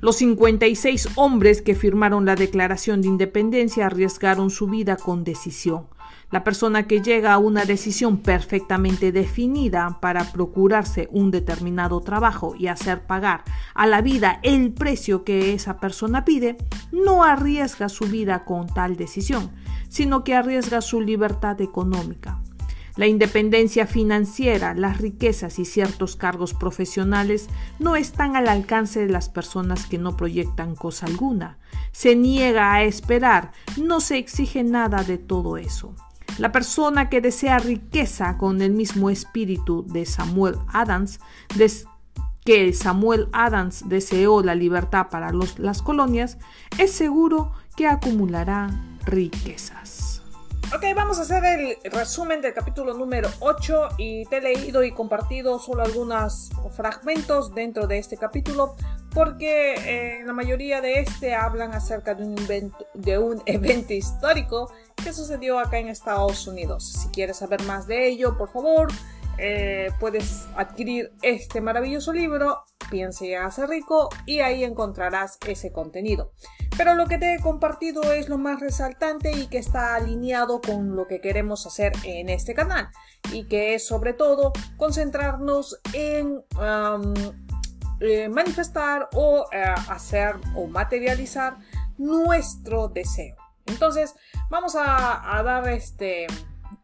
Los 0.00 0.16
56 0.16 1.10
hombres 1.16 1.62
que 1.62 1.74
firmaron 1.74 2.24
la 2.24 2.34
Declaración 2.34 3.02
de 3.02 3.08
Independencia 3.08 3.86
arriesgaron 3.86 4.50
su 4.50 4.66
vida 4.66 4.96
con 4.96 5.24
decisión. 5.24 5.86
La 6.30 6.44
persona 6.44 6.86
que 6.86 7.02
llega 7.02 7.32
a 7.32 7.38
una 7.38 7.64
decisión 7.64 8.18
perfectamente 8.18 9.10
definida 9.10 9.98
para 10.00 10.30
procurarse 10.30 11.08
un 11.10 11.32
determinado 11.32 12.00
trabajo 12.02 12.54
y 12.56 12.68
hacer 12.68 13.02
pagar 13.02 13.42
a 13.74 13.88
la 13.88 14.00
vida 14.00 14.38
el 14.44 14.72
precio 14.72 15.24
que 15.24 15.54
esa 15.54 15.78
persona 15.78 16.24
pide, 16.24 16.56
no 16.92 17.24
arriesga 17.24 17.88
su 17.88 18.04
vida 18.04 18.44
con 18.44 18.68
tal 18.68 18.96
decisión, 18.96 19.50
sino 19.88 20.22
que 20.22 20.36
arriesga 20.36 20.80
su 20.82 21.00
libertad 21.00 21.60
económica. 21.60 22.40
La 22.96 23.08
independencia 23.08 23.86
financiera, 23.88 24.74
las 24.74 24.98
riquezas 24.98 25.58
y 25.58 25.64
ciertos 25.64 26.14
cargos 26.14 26.54
profesionales 26.54 27.48
no 27.80 27.96
están 27.96 28.36
al 28.36 28.46
alcance 28.48 29.00
de 29.00 29.12
las 29.12 29.28
personas 29.28 29.86
que 29.86 29.98
no 29.98 30.16
proyectan 30.16 30.76
cosa 30.76 31.06
alguna. 31.06 31.58
Se 31.90 32.14
niega 32.14 32.72
a 32.72 32.84
esperar, 32.84 33.50
no 33.82 34.00
se 34.00 34.18
exige 34.18 34.62
nada 34.62 35.02
de 35.02 35.18
todo 35.18 35.56
eso. 35.56 35.94
La 36.38 36.52
persona 36.52 37.08
que 37.08 37.20
desea 37.20 37.58
riqueza 37.58 38.38
con 38.38 38.62
el 38.62 38.72
mismo 38.72 39.10
espíritu 39.10 39.84
de 39.86 40.06
Samuel 40.06 40.56
Adams, 40.72 41.20
que 42.44 42.72
Samuel 42.72 43.28
Adams 43.32 43.88
deseó 43.88 44.42
la 44.42 44.54
libertad 44.54 45.08
para 45.10 45.32
las 45.32 45.82
colonias, 45.82 46.38
es 46.78 46.92
seguro 46.92 47.52
que 47.76 47.86
acumulará 47.86 48.70
riquezas. 49.04 50.22
Ok, 50.72 50.84
vamos 50.94 51.18
a 51.18 51.22
hacer 51.22 51.44
el 51.44 51.76
resumen 51.90 52.40
del 52.40 52.54
capítulo 52.54 52.94
número 52.94 53.28
8 53.40 53.88
y 53.98 54.24
te 54.26 54.36
he 54.36 54.40
leído 54.40 54.84
y 54.84 54.92
compartido 54.92 55.58
solo 55.58 55.82
algunos 55.82 56.50
fragmentos 56.76 57.52
dentro 57.52 57.88
de 57.88 57.98
este 57.98 58.16
capítulo 58.16 58.76
porque 59.12 59.74
eh, 59.74 60.22
la 60.24 60.32
mayoría 60.32 60.80
de 60.80 61.00
este 61.00 61.34
hablan 61.34 61.74
acerca 61.74 62.14
de 62.14 62.24
un, 62.24 62.72
de 62.94 63.18
un 63.18 63.42
evento 63.46 63.94
histórico 63.94 64.72
que 65.02 65.12
sucedió 65.12 65.58
acá 65.58 65.78
en 65.78 65.88
Estados 65.88 66.46
Unidos. 66.46 66.84
Si 66.84 67.08
quieres 67.08 67.38
saber 67.38 67.62
más 67.64 67.86
de 67.86 68.08
ello, 68.08 68.36
por 68.36 68.50
favor, 68.50 68.88
eh, 69.38 69.90
puedes 69.98 70.46
adquirir 70.56 71.12
este 71.22 71.60
maravilloso 71.60 72.12
libro, 72.12 72.64
Piense 72.90 73.28
y 73.28 73.34
hace 73.34 73.66
rico, 73.66 74.08
y 74.26 74.40
ahí 74.40 74.64
encontrarás 74.64 75.38
ese 75.46 75.72
contenido. 75.72 76.32
Pero 76.76 76.94
lo 76.94 77.06
que 77.06 77.18
te 77.18 77.34
he 77.34 77.40
compartido 77.40 78.02
es 78.12 78.28
lo 78.28 78.36
más 78.36 78.60
resaltante 78.60 79.30
y 79.30 79.46
que 79.46 79.58
está 79.58 79.94
alineado 79.94 80.60
con 80.60 80.96
lo 80.96 81.06
que 81.06 81.20
queremos 81.20 81.66
hacer 81.66 81.92
en 82.04 82.28
este 82.28 82.52
canal, 82.54 82.88
y 83.32 83.44
que 83.44 83.74
es 83.74 83.86
sobre 83.86 84.12
todo 84.12 84.52
concentrarnos 84.76 85.80
en 85.92 86.42
eh, 88.00 88.28
manifestar 88.28 89.08
o 89.14 89.46
eh, 89.52 89.62
hacer 89.88 90.36
o 90.56 90.66
materializar 90.66 91.58
nuestro 91.96 92.88
deseo. 92.88 93.39
Entonces, 93.70 94.14
vamos 94.50 94.74
a, 94.76 95.42
dar 95.44 95.68
este 95.68 96.26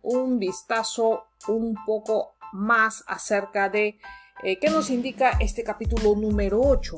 un 0.02 0.38
vistazo 0.38 1.24
un 1.48 1.76
poco 1.84 2.36
más 2.52 3.04
acerca 3.06 3.68
de 3.68 3.98
eh, 4.42 4.58
qué 4.60 4.70
nos 4.70 4.90
indica 4.90 5.32
este 5.40 5.64
capítulo 5.64 6.14
número 6.14 6.60
8, 6.60 6.96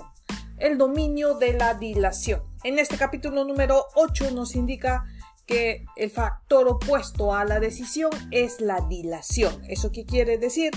el 0.59 0.77
dominio 0.77 1.35
de 1.35 1.55
la 1.55 1.75
dilación. 1.75 2.43
En 2.65 2.79
este 2.79 2.97
capítulo 2.97 3.45
número 3.45 3.87
8 3.95 4.31
nos 4.33 4.55
indica 4.55 5.05
que 5.47 5.87
el 5.97 6.11
factor 6.11 6.69
opuesto 6.69 7.35
a 7.35 7.45
la 7.47 7.59
decisión 7.59 8.11
es 8.31 8.61
la 8.61 8.81
dilación. 8.83 9.63
¿Eso 9.69 9.91
qué 9.91 10.05
quiere 10.05 10.37
decir? 10.37 10.73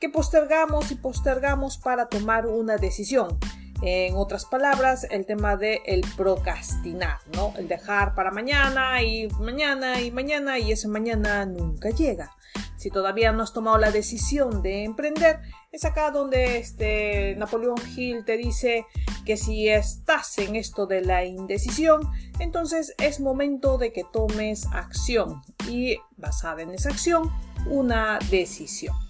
Que 0.00 0.08
postergamos 0.08 0.90
y 0.90 0.96
postergamos 0.96 1.78
para 1.78 2.08
tomar 2.08 2.46
una 2.46 2.76
decisión. 2.76 3.38
En 3.82 4.16
otras 4.16 4.46
palabras, 4.46 5.06
el 5.10 5.26
tema 5.26 5.56
de 5.56 5.82
el 5.84 6.02
procrastinar, 6.16 7.18
¿no? 7.34 7.52
El 7.58 7.68
dejar 7.68 8.14
para 8.14 8.30
mañana 8.30 9.02
y 9.02 9.28
mañana 9.38 10.00
y 10.00 10.10
mañana 10.10 10.58
y 10.58 10.72
ese 10.72 10.88
mañana 10.88 11.44
nunca 11.44 11.90
llega. 11.90 12.34
Si 12.76 12.90
todavía 12.90 13.32
no 13.32 13.42
has 13.42 13.52
tomado 13.52 13.78
la 13.78 13.90
decisión 13.90 14.62
de 14.62 14.84
emprender, 14.84 15.40
es 15.72 15.84
acá 15.84 16.10
donde 16.10 16.58
este 16.58 17.34
Napoleón 17.36 17.76
Hill 17.94 18.24
te 18.24 18.36
dice 18.36 18.86
que 19.24 19.36
si 19.36 19.68
estás 19.68 20.38
en 20.38 20.56
esto 20.56 20.86
de 20.86 21.02
la 21.02 21.24
indecisión, 21.24 22.10
entonces 22.38 22.94
es 22.98 23.20
momento 23.20 23.76
de 23.76 23.92
que 23.92 24.04
tomes 24.04 24.66
acción 24.72 25.42
y 25.68 25.98
basada 26.16 26.62
en 26.62 26.70
esa 26.70 26.90
acción, 26.90 27.30
una 27.66 28.18
decisión 28.30 29.05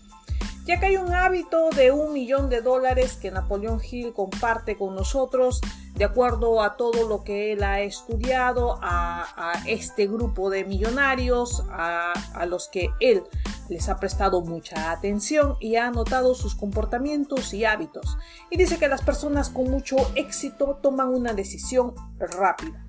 ya 0.67 0.81
que 0.81 0.87
hay 0.87 0.97
un 0.97 1.13
hábito 1.13 1.71
de 1.71 1.93
un 1.93 2.13
millón 2.13 2.51
de 2.51 2.61
dólares 2.61 3.17
que 3.17 3.31
Napoleón 3.31 3.81
Hill 3.81 4.13
comparte 4.13 4.77
con 4.77 4.97
nosotros 4.97 5.61
de 5.95 6.05
acuerdo 6.05 6.61
a 6.61 6.77
todo 6.77 7.09
lo 7.09 7.23
que 7.23 7.53
él 7.53 7.63
ha 7.63 7.81
estudiado, 7.81 8.79
a, 8.83 9.63
este 9.67 10.09
grupo 10.09 10.51
de 10.51 10.65
millonarios, 10.65 11.65
a, 11.71 12.13
los 12.47 12.69
que 12.69 12.91
él 13.01 13.23
les 13.69 13.89
ha 13.89 13.99
prestado 13.99 14.43
mucha 14.43 14.91
atención 14.91 15.57
y 15.61 15.77
ha 15.77 15.91
notado 15.91 16.35
sus 16.35 16.57
comportamientos 16.57 17.55
y 17.55 17.65
hábitos. 17.65 18.19
Y 18.51 18.59
dice 18.59 18.79
que 18.79 18.89
las 18.89 19.03
personas 19.03 19.49
con 19.49 19.71
mucho 19.71 19.97
éxito 20.17 20.81
toman 20.83 21.09
una 21.09 21.33
decisión 21.33 21.95
rápida 22.19 22.85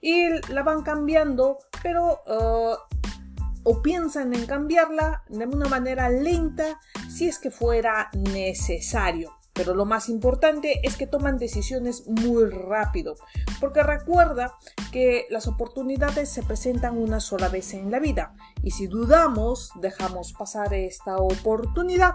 y 0.00 0.28
la 0.50 0.62
van 0.62 0.82
cambiando, 0.82 1.58
pero... 1.82 2.22
Uh, 2.26 3.00
o 3.64 3.82
piensan 3.82 4.34
en 4.34 4.46
cambiarla 4.46 5.24
de 5.28 5.46
una 5.46 5.68
manera 5.68 6.08
lenta 6.08 6.80
si 7.08 7.28
es 7.28 7.38
que 7.38 7.50
fuera 7.50 8.10
necesario. 8.14 9.39
Pero 9.60 9.74
lo 9.74 9.84
más 9.84 10.08
importante 10.08 10.80
es 10.84 10.96
que 10.96 11.06
toman 11.06 11.36
decisiones 11.36 12.06
muy 12.06 12.46
rápido, 12.46 13.16
porque 13.60 13.82
recuerda 13.82 14.56
que 14.90 15.26
las 15.28 15.48
oportunidades 15.48 16.30
se 16.30 16.42
presentan 16.42 16.96
una 16.96 17.20
sola 17.20 17.50
vez 17.50 17.74
en 17.74 17.90
la 17.90 17.98
vida 17.98 18.34
y 18.62 18.70
si 18.70 18.86
dudamos, 18.86 19.70
dejamos 19.74 20.32
pasar 20.32 20.72
esta 20.72 21.18
oportunidad 21.18 22.14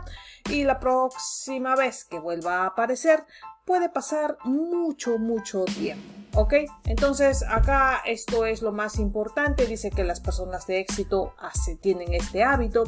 y 0.50 0.64
la 0.64 0.80
próxima 0.80 1.76
vez 1.76 2.04
que 2.04 2.18
vuelva 2.18 2.64
a 2.64 2.66
aparecer 2.66 3.26
puede 3.64 3.90
pasar 3.90 4.40
mucho, 4.44 5.20
mucho 5.20 5.66
tiempo. 5.66 6.04
¿Ok? 6.34 6.56
Entonces 6.86 7.44
acá 7.48 8.02
esto 8.08 8.48
es 8.48 8.64
lo 8.64 8.72
más 8.72 8.98
importante. 8.98 9.68
Dice 9.68 9.92
que 9.92 10.04
las 10.04 10.20
personas 10.20 10.66
de 10.66 10.80
éxito 10.80 11.36
tienen 11.80 12.12
este 12.16 12.44
hábito. 12.44 12.86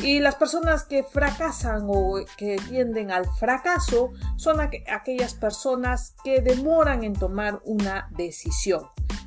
Y 0.00 0.20
las 0.20 0.34
personas 0.34 0.84
que 0.84 1.04
fracasan 1.04 1.82
o 1.86 2.20
que 2.36 2.56
tienden 2.68 3.10
al 3.10 3.26
fracaso 3.38 4.12
son 4.36 4.60
aquellas 4.60 5.34
personas 5.34 6.14
que 6.24 6.40
demoran 6.40 7.04
en 7.04 7.12
tomar 7.12 7.60
una 7.64 8.08
decisión. 8.16 8.84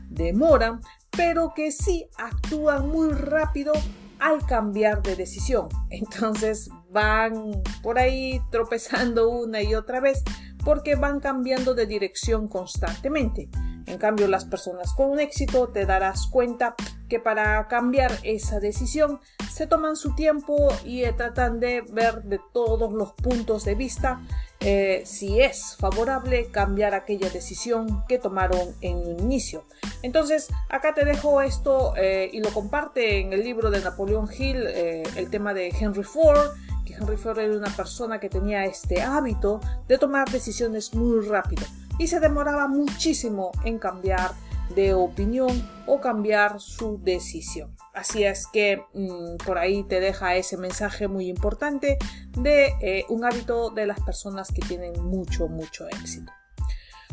Demoran, 0.10 0.81
pero 1.12 1.53
que 1.55 1.72
sí 1.72 2.10
actúan 2.17 2.89
muy 2.89 3.12
rápido 3.12 3.74
al 4.19 4.45
cambiar 4.45 5.01
de 5.01 5.15
decisión. 5.15 5.69
Entonces 5.89 6.69
van 6.89 7.63
por 7.81 8.00
ahí 8.00 8.41
tropezando 8.51 9.29
una 9.29 9.62
y 9.62 9.75
otra 9.75 10.00
vez 10.00 10.24
porque 10.63 10.95
van 10.95 11.19
cambiando 11.19 11.75
de 11.75 11.86
dirección 11.86 12.48
constantemente. 12.48 13.50
En 13.87 13.97
cambio, 13.99 14.27
las 14.27 14.45
personas 14.45 14.93
con 14.93 15.19
éxito 15.19 15.67
te 15.67 15.85
darás 15.85 16.27
cuenta 16.27 16.75
que 17.07 17.19
para 17.19 17.67
cambiar 17.67 18.11
esa 18.23 18.59
decisión 18.59 19.19
se 19.51 19.67
toman 19.67 19.95
su 19.95 20.15
tiempo 20.15 20.69
y 20.83 21.03
eh, 21.03 21.13
tratan 21.13 21.59
de 21.59 21.81
ver 21.81 22.23
de 22.23 22.39
todos 22.51 22.91
los 22.91 23.13
puntos 23.13 23.63
de 23.63 23.75
vista 23.75 24.21
eh, 24.59 25.03
si 25.05 25.39
es 25.39 25.75
favorable 25.77 26.49
cambiar 26.51 26.95
aquella 26.95 27.29
decisión 27.29 28.03
que 28.07 28.17
tomaron 28.17 28.75
en 28.81 28.97
un 28.97 29.19
inicio. 29.19 29.63
Entonces, 30.01 30.47
acá 30.69 30.95
te 30.95 31.05
dejo 31.05 31.41
esto 31.41 31.93
eh, 31.95 32.29
y 32.33 32.39
lo 32.39 32.49
comparte 32.51 33.19
en 33.19 33.33
el 33.33 33.43
libro 33.43 33.69
de 33.69 33.81
Napoleón 33.81 34.27
Hill, 34.35 34.65
el 34.65 35.29
tema 35.29 35.53
de 35.53 35.69
Henry 35.69 36.03
Ford, 36.03 36.51
que 36.85 36.93
Henry 36.93 37.17
Ford 37.17 37.37
era 37.37 37.55
una 37.55 37.75
persona 37.75 38.19
que 38.19 38.29
tenía 38.29 38.65
este 38.65 39.01
hábito 39.01 39.59
de 39.87 39.97
tomar 39.97 40.29
decisiones 40.29 40.93
muy 40.95 41.25
rápido 41.27 41.65
y 41.97 42.07
se 42.07 42.19
demoraba 42.19 42.67
muchísimo 42.67 43.51
en 43.63 43.79
cambiar 43.79 44.31
de 44.73 44.93
opinión 44.93 45.69
o 45.85 46.01
cambiar 46.01 46.59
su 46.59 46.99
decisión. 47.01 47.75
Así 47.93 48.23
es 48.23 48.47
que 48.47 48.83
mm, 48.93 49.37
por 49.45 49.57
ahí 49.57 49.83
te 49.83 49.99
deja 49.99 50.35
ese 50.35 50.57
mensaje 50.57 51.07
muy 51.07 51.29
importante 51.29 51.97
de 52.37 52.73
eh, 52.81 53.05
un 53.09 53.23
hábito 53.23 53.69
de 53.69 53.85
las 53.85 53.99
personas 54.01 54.51
que 54.51 54.61
tienen 54.61 54.93
mucho, 55.03 55.47
mucho 55.47 55.87
éxito. 55.87 56.31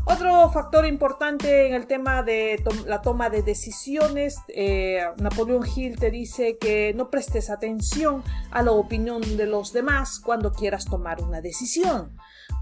Otro 0.04 0.50
factor 0.50 0.84
importante 0.84 1.68
en 1.68 1.74
el 1.74 1.86
tema 1.86 2.24
de 2.24 2.60
la 2.86 3.02
toma 3.02 3.30
de 3.30 3.42
decisiones, 3.42 4.36
eh, 4.48 5.04
Napoleón 5.18 5.64
Hill 5.64 5.96
te 5.96 6.10
dice 6.10 6.58
que 6.58 6.92
no 6.94 7.08
prestes 7.08 7.50
atención 7.50 8.24
a 8.50 8.62
la 8.62 8.72
opinión 8.72 9.20
de 9.36 9.46
los 9.46 9.72
demás 9.72 10.18
cuando 10.18 10.52
quieras 10.52 10.86
tomar 10.86 11.22
una 11.22 11.40
decisión. 11.40 12.16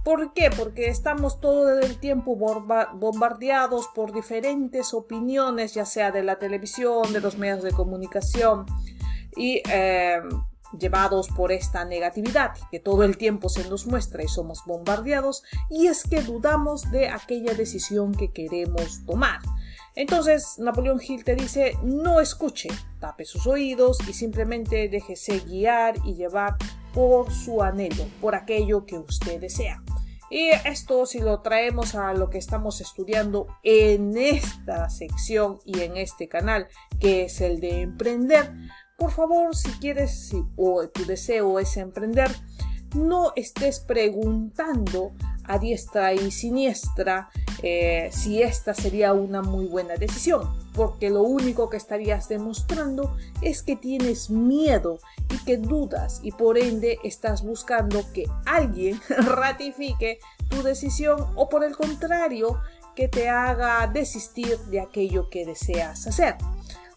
¿Por 0.04 0.32
qué? 0.32 0.50
Porque 0.50 0.88
estamos 0.88 1.40
todo 1.40 1.78
el 1.78 1.99
tiempo 1.99 2.37
bombardeados 2.37 3.88
por 3.94 4.12
diferentes 4.12 4.94
opiniones, 4.94 5.75
ya 5.75 5.84
sea 5.84 6.10
de 6.10 6.22
la 6.22 6.38
televisión, 6.38 7.12
de 7.12 7.20
los 7.20 7.37
medios 7.37 7.62
de 7.62 7.72
comunicación 7.72 8.66
y 9.37 9.62
eh, 9.70 10.20
llevados 10.78 11.28
por 11.28 11.52
esta 11.52 11.84
negatividad 11.84 12.52
que 12.70 12.80
todo 12.80 13.04
el 13.04 13.16
tiempo 13.16 13.49
se 13.49 13.68
nos 13.68 13.87
muestra 13.87 14.22
y 14.22 14.28
somos 14.28 14.62
bombardeados 14.66 15.42
y 15.68 15.87
es 15.87 16.04
que 16.04 16.22
dudamos 16.22 16.90
de 16.90 17.08
aquella 17.08 17.54
decisión 17.54 18.14
que 18.14 18.32
queremos 18.32 19.04
tomar. 19.04 19.40
Entonces 19.96 20.56
Napoleón 20.58 21.00
Hill 21.06 21.25
te 21.25 21.34
dice 21.34 21.76
no 21.82 22.20
escuche, 22.20 22.68
tape 23.00 23.25
sus 23.25 23.46
oídos 23.46 23.99
y 24.08 24.12
simplemente 24.12 24.88
déjese 24.88 25.40
guiar 25.40 25.96
y 26.04 26.14
llevar 26.14 26.56
por 26.92 27.32
su 27.32 27.62
anhelo, 27.62 28.04
por 28.20 28.35
aquello 28.35 28.85
que 28.87 28.99
usted 28.99 29.40
desea. 29.40 29.82
Y 30.30 30.50
esto 30.64 31.06
si 31.06 31.18
lo 31.18 31.40
traemos 31.40 31.97
a 31.97 32.14
lo 32.14 32.30
que 32.30 32.38
estamos 32.38 32.80
estudiando 32.80 33.49
en 33.64 34.16
esta 34.16 34.88
sección 34.88 35.59
y 35.64 35.80
en 35.80 35.97
este 35.97 36.28
canal, 36.28 36.68
que 37.00 37.25
es 37.25 37.40
el 37.40 37.61
de 37.61 37.82
emprender, 37.82 38.52
por 38.97 39.11
favor, 39.11 39.56
si 39.56 39.70
quieres 39.80 40.32
o 40.56 40.87
tu 40.88 41.04
deseo 41.06 41.59
es 41.59 41.76
emprender, 41.76 42.30
no 42.94 43.32
estés 43.37 43.80
preguntando 43.80 45.12
a 45.44 45.59
diestra 45.59 46.12
y 46.14 46.30
siniestra 46.30 47.28
eh, 47.62 48.09
si 48.12 48.42
esta 48.42 48.73
sería 48.73 49.12
una 49.12 49.42
muy 49.42 49.66
buena 49.66 49.97
decisión, 49.97 50.49
porque 50.75 51.11
lo 51.11 51.23
único 51.23 51.68
que 51.68 51.76
estarías 51.76 52.28
demostrando 52.28 53.16
es 53.42 53.62
que 53.62 53.76
tienes 53.76 54.30
miedo 54.30 54.99
y 55.28 55.38
que 55.44 55.56
dudas 55.56 56.20
y 56.23 56.32
por 56.32 56.56
ende 56.56 56.99
estás 57.04 57.42
buscando 57.42 58.04
que 58.12 58.26
alguien 58.47 59.00
ratifique 59.09 60.20
tu 60.49 60.62
decisión 60.62 61.26
o 61.35 61.49
por 61.49 61.64
el 61.64 61.76
contrario 61.76 62.61
que 62.94 63.09
te 63.09 63.28
haga 63.28 63.87
desistir 63.87 64.59
de 64.70 64.80
aquello 64.80 65.30
que 65.30 65.44
deseas 65.44 66.06
hacer. 66.06 66.37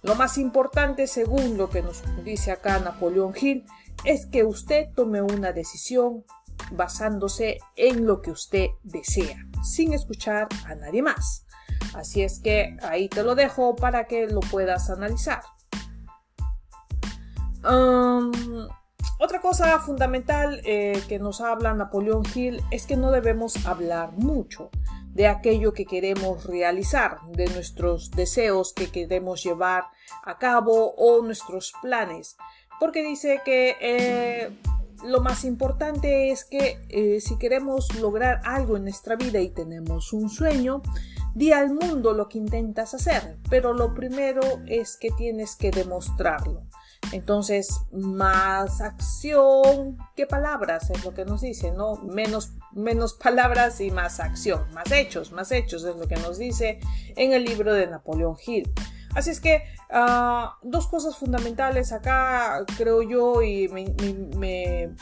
Lo 0.03 0.15
más 0.15 0.37
importante, 0.37 1.07
según 1.07 1.57
lo 1.57 1.69
que 1.69 1.81
nos 1.81 2.03
dice 2.25 2.51
acá 2.51 2.77
Napoleón 2.79 3.33
Hill, 3.39 3.63
es 4.03 4.25
que 4.25 4.43
usted 4.43 4.89
tome 4.95 5.21
una 5.21 5.51
decisión 5.51 6.23
basándose 6.71 7.59
en 7.75 8.05
lo 8.05 8.21
que 8.21 8.31
usted 8.31 8.67
desea, 8.83 9.37
sin 9.63 9.93
escuchar 9.93 10.47
a 10.65 10.75
nadie 10.75 11.01
más. 11.01 11.45
Así 11.93 12.21
es 12.23 12.39
que 12.39 12.77
ahí 12.81 13.07
te 13.07 13.23
lo 13.23 13.35
dejo 13.35 13.75
para 13.75 14.07
que 14.07 14.27
lo 14.27 14.39
puedas 14.39 14.89
analizar. 14.89 15.41
otra 19.19 19.39
cosa 19.41 19.79
fundamental 19.79 20.61
eh, 20.65 21.01
que 21.07 21.17
nos 21.17 21.39
habla 21.39 21.73
Napoleón 21.73 22.23
Hill 22.35 22.61
es 22.71 22.85
que 22.85 22.97
no 22.97 23.09
debemos 23.09 23.65
hablar 23.65 24.11
mucho 24.13 24.69
de 25.13 25.27
aquello 25.27 25.73
que 25.73 25.85
queremos 25.85 26.45
realizar, 26.45 27.19
de 27.27 27.45
nuestros 27.45 28.09
deseos 28.11 28.73
que 28.73 28.89
queremos 28.91 29.43
llevar 29.43 29.85
a 30.23 30.37
cabo 30.39 30.93
o 30.95 31.21
nuestros 31.21 31.73
planes. 31.81 32.35
Porque 32.83 33.01
dice 33.01 33.39
que 33.45 33.77
eh, 33.79 34.49
lo 35.05 35.21
más 35.21 35.45
importante 35.45 36.31
es 36.31 36.43
que 36.43 36.81
eh, 36.89 37.21
si 37.21 37.37
queremos 37.37 37.87
lograr 38.01 38.41
algo 38.43 38.75
en 38.75 38.83
nuestra 38.83 39.15
vida 39.15 39.39
y 39.39 39.47
tenemos 39.47 40.11
un 40.11 40.29
sueño, 40.29 40.81
di 41.33 41.53
al 41.53 41.73
mundo 41.73 42.11
lo 42.11 42.27
que 42.27 42.39
intentas 42.39 42.93
hacer, 42.93 43.37
pero 43.49 43.71
lo 43.71 43.93
primero 43.93 44.41
es 44.67 44.97
que 44.97 45.11
tienes 45.11 45.55
que 45.55 45.71
demostrarlo. 45.71 46.63
Entonces, 47.13 47.69
más 47.93 48.81
acción 48.81 49.97
que 50.17 50.27
palabras 50.27 50.89
es 50.89 51.05
lo 51.05 51.13
que 51.13 51.23
nos 51.23 51.39
dice, 51.39 51.71
¿no? 51.71 51.95
Menos, 52.03 52.51
menos 52.73 53.13
palabras 53.23 53.79
y 53.79 53.91
más 53.91 54.19
acción, 54.19 54.65
más 54.73 54.91
hechos, 54.91 55.31
más 55.31 55.53
hechos 55.53 55.85
es 55.85 55.95
lo 55.95 56.09
que 56.09 56.17
nos 56.17 56.37
dice 56.37 56.81
en 57.15 57.31
el 57.31 57.45
libro 57.45 57.73
de 57.73 57.87
Napoleón 57.87 58.35
Hill. 58.45 58.73
Así 59.15 59.29
es 59.29 59.39
que 59.39 59.63
ah, 59.91 60.57
dos 60.63 60.87
cosas 60.87 61.17
fundamentales 61.17 61.91
acá, 61.91 62.65
creo 62.77 63.01
yo, 63.03 63.41
y 63.41 63.67
me, 63.67 64.93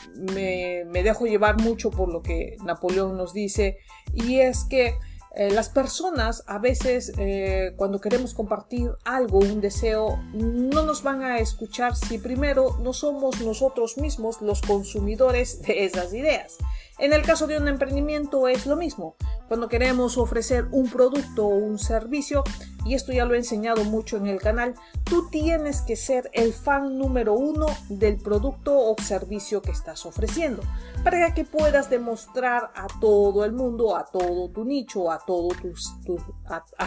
dejo 1.02 1.26
llevar 1.26 1.60
mucho 1.60 1.90
por 1.90 2.12
lo 2.12 2.22
que 2.22 2.56
Napoleón 2.64 3.16
nos 3.16 3.32
dice, 3.32 3.78
y 4.12 4.40
es 4.40 4.64
que 4.64 4.98
eh, 5.34 5.50
las 5.50 5.70
personas 5.70 6.44
a 6.46 6.58
veces 6.58 7.10
eh, 7.16 7.72
cuando 7.76 8.02
queremos 8.02 8.34
compartir 8.34 8.90
algo, 9.04 9.38
un 9.38 9.62
deseo, 9.62 10.18
no 10.34 10.82
nos 10.82 11.02
van 11.02 11.22
a 11.22 11.38
escuchar 11.38 11.96
si 11.96 12.18
primero 12.18 12.76
no 12.82 12.92
somos 12.92 13.40
nosotros 13.40 13.96
mismos 13.96 14.42
los 14.42 14.60
consumidores 14.60 15.62
de 15.66 15.86
esas 15.86 16.12
ideas. 16.12 16.58
En 16.98 17.14
el 17.14 17.22
caso 17.22 17.46
de 17.46 17.56
un 17.56 17.66
emprendimiento 17.66 18.46
es 18.46 18.66
lo 18.66 18.76
mismo. 18.76 19.16
Cuando 19.48 19.68
queremos 19.68 20.18
ofrecer 20.18 20.66
un 20.70 20.90
producto 20.90 21.46
o 21.46 21.56
un 21.56 21.78
servicio, 21.78 22.44
y 22.84 22.94
esto 22.94 23.12
ya 23.12 23.24
lo 23.24 23.34
he 23.34 23.38
enseñado 23.38 23.84
mucho 23.84 24.16
en 24.16 24.26
el 24.26 24.40
canal, 24.40 24.74
tú 25.04 25.28
tienes 25.30 25.82
que 25.82 25.96
ser 25.96 26.30
el 26.32 26.52
fan 26.52 26.98
número 26.98 27.34
uno 27.34 27.66
del 27.88 28.16
producto 28.16 28.76
o 28.76 28.96
servicio 29.02 29.62
que 29.62 29.70
estás 29.70 30.04
ofreciendo, 30.06 30.62
para 31.04 31.32
que 31.34 31.44
puedas 31.44 31.90
demostrar 31.90 32.70
a 32.74 32.86
todo 33.00 33.44
el 33.44 33.52
mundo, 33.52 33.96
a 33.96 34.04
todo 34.04 34.48
tu 34.50 34.64
nicho, 34.64 35.10
a 35.10 35.18
todo 35.18 35.48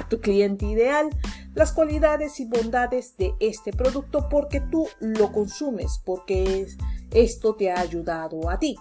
tu, 0.10 0.22
cliente 0.22 0.66
ideal, 0.66 1.10
las 1.54 1.72
cualidades 1.72 2.40
y 2.40 2.46
bondades 2.46 3.16
de 3.18 3.34
este 3.40 3.72
producto 3.72 4.28
porque 4.30 4.60
tú 4.60 4.88
lo 5.00 5.32
consumes, 5.32 6.02
porque 6.06 6.68
esto 7.12 7.56
te 7.56 7.72
ha 7.72 7.80
ayudado 7.80 8.50
a 8.50 8.60
ti. 8.60 8.76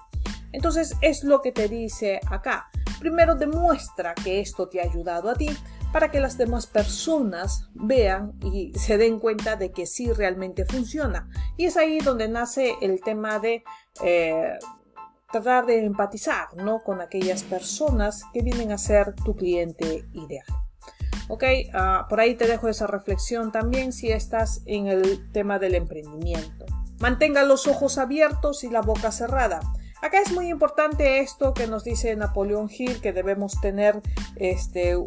Entonces 0.53 0.95
es 1.01 1.25
lo 1.25 1.43
que 1.43 1.53
te 1.53 1.69
dice 1.69 2.21
acá. 2.31 2.71
Primero 3.01 3.35
demuestra 3.35 4.15
que 4.15 4.41
esto 4.41 4.69
te 4.69 4.81
ha 4.81 4.85
ayudado 4.85 5.29
a 5.29 5.35
ti 5.35 5.51
para 5.95 6.11
que 6.11 6.19
las 6.19 6.37
demás 6.37 6.67
personas 6.67 7.69
vean 7.73 8.33
y 8.43 8.77
se 8.77 8.99
den 8.99 9.21
cuenta 9.21 9.55
de 9.55 9.71
que 9.71 9.87
sí 9.87 10.13
realmente 10.13 10.67
funciona. 10.67 11.29
Y 11.57 11.67
es 11.67 11.77
ahí 11.77 12.01
donde 12.01 12.27
nace 12.27 12.75
el 12.83 13.01
tema 13.01 13.39
de 13.39 13.63
eh, 14.03 14.59
tratar 15.31 15.67
de 15.67 15.85
empatizar 15.85 16.49
¿no? 16.57 16.83
con 16.83 17.01
aquellas 17.01 17.45
personas 17.45 18.25
que 18.33 18.43
vienen 18.43 18.73
a 18.73 18.79
ser 18.79 19.15
tu 19.15 19.37
cliente 19.37 20.05
ideal. 20.15 20.47
Ok, 21.29 21.45
ah, 21.73 22.07
por 22.11 22.19
ahí 22.19 22.35
te 22.35 22.49
dejo 22.49 22.67
esa 22.67 22.89
reflexión 22.89 23.53
también 23.53 23.93
si 23.93 24.11
estás 24.11 24.63
en 24.67 24.89
el 24.89 25.31
tema 25.31 25.61
del 25.61 25.77
emprendimiento. 25.77 26.67
Mantenga 26.99 27.45
los 27.45 27.69
ojos 27.69 27.99
abiertos 27.99 28.65
y 28.65 28.69
la 28.69 28.81
boca 28.81 29.13
cerrada. 29.13 29.61
Acá 30.05 30.21
es 30.21 30.33
muy 30.33 30.51
importante 30.51 31.21
esto 31.21 31.55
que 31.55 31.67
nos 31.67 31.83
dice 31.83 32.15
Napoleón 32.15 32.69
Hill, 32.71 33.01
que 33.01 33.15
debemos 33.15 33.59
tener, 33.63 34.03
este, 34.37 34.99